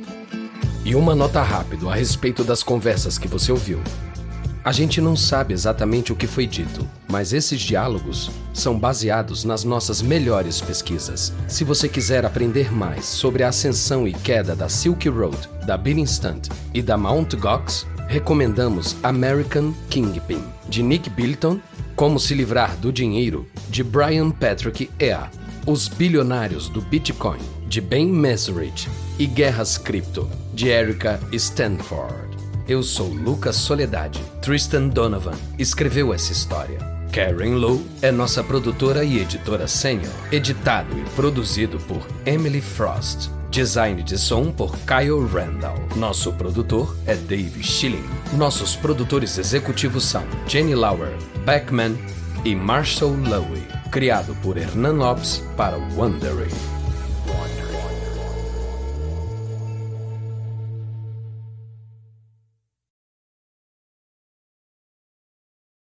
E 0.85 0.93
uma 0.93 1.15
nota 1.15 1.41
rápida 1.41 1.89
a 1.89 1.95
respeito 1.95 2.43
das 2.43 2.61
conversas 2.61 3.17
que 3.17 3.27
você 3.27 3.51
ouviu. 3.51 3.79
A 4.63 4.71
gente 4.71 5.01
não 5.01 5.15
sabe 5.15 5.55
exatamente 5.55 6.13
o 6.13 6.15
que 6.15 6.27
foi 6.27 6.45
dito, 6.45 6.87
mas 7.09 7.33
esses 7.33 7.59
diálogos 7.59 8.29
são 8.53 8.77
baseados 8.77 9.43
nas 9.43 9.63
nossas 9.63 10.03
melhores 10.03 10.61
pesquisas. 10.61 11.33
Se 11.47 11.63
você 11.63 11.89
quiser 11.89 12.27
aprender 12.27 12.71
mais 12.71 13.05
sobre 13.05 13.41
a 13.41 13.47
ascensão 13.47 14.07
e 14.07 14.13
queda 14.13 14.55
da 14.55 14.69
Silk 14.69 15.09
Road, 15.09 15.49
da 15.65 15.81
Instant 15.89 16.47
e 16.75 16.83
da 16.83 16.95
Mt. 16.95 17.35
Gox, 17.37 17.87
recomendamos 18.07 18.95
American 19.01 19.73
Kingpin, 19.89 20.43
de 20.69 20.83
Nick 20.83 21.09
Bilton 21.09 21.59
como 21.95 22.19
se 22.19 22.35
livrar 22.35 22.77
do 22.77 22.91
dinheiro, 22.91 23.47
de 23.69 23.83
Brian 23.83 24.29
Patrick 24.29 24.91
Ea. 24.99 25.29
Os 25.65 25.87
bilionários 25.87 26.69
do 26.69 26.81
Bitcoin, 26.81 27.39
de 27.67 27.79
Ben 27.79 28.07
Mesrich. 28.07 28.89
E 29.19 29.27
Guerras 29.27 29.77
Cripto, 29.77 30.27
de 30.53 30.69
Erica 30.69 31.19
Stanford. 31.33 32.35
Eu 32.67 32.81
sou 32.81 33.07
Lucas 33.07 33.57
Soledade. 33.57 34.19
Tristan 34.41 34.87
Donovan 34.87 35.37
escreveu 35.59 36.11
essa 36.13 36.31
história. 36.31 36.79
Karen 37.11 37.55
Lowe 37.55 37.85
é 38.01 38.11
nossa 38.11 38.43
produtora 38.43 39.03
e 39.03 39.19
editora 39.19 39.67
sênior. 39.67 40.11
Editado 40.31 40.97
e 40.97 41.03
produzido 41.11 41.77
por 41.79 42.07
Emily 42.25 42.61
Frost. 42.61 43.29
Design 43.51 44.01
de 44.01 44.17
som 44.17 44.51
por 44.51 44.75
Kyle 44.79 45.27
Randall. 45.31 45.77
Nosso 45.95 46.33
produtor 46.33 46.97
é 47.05 47.13
Dave 47.13 47.61
Schilling. 47.61 48.09
Nossos 48.33 48.75
produtores 48.75 49.37
executivos 49.37 50.05
são 50.05 50.23
Jenny 50.47 50.73
Lauer, 50.73 51.15
Beckman 51.45 51.95
e 52.43 52.55
Marshall 52.55 53.15
Lowe. 53.15 53.80
Criado 53.91 54.33
por 54.41 54.57
Hernan 54.57 54.99
Lopes 54.99 55.43
para 55.57 55.75
Wondering. 55.97 56.80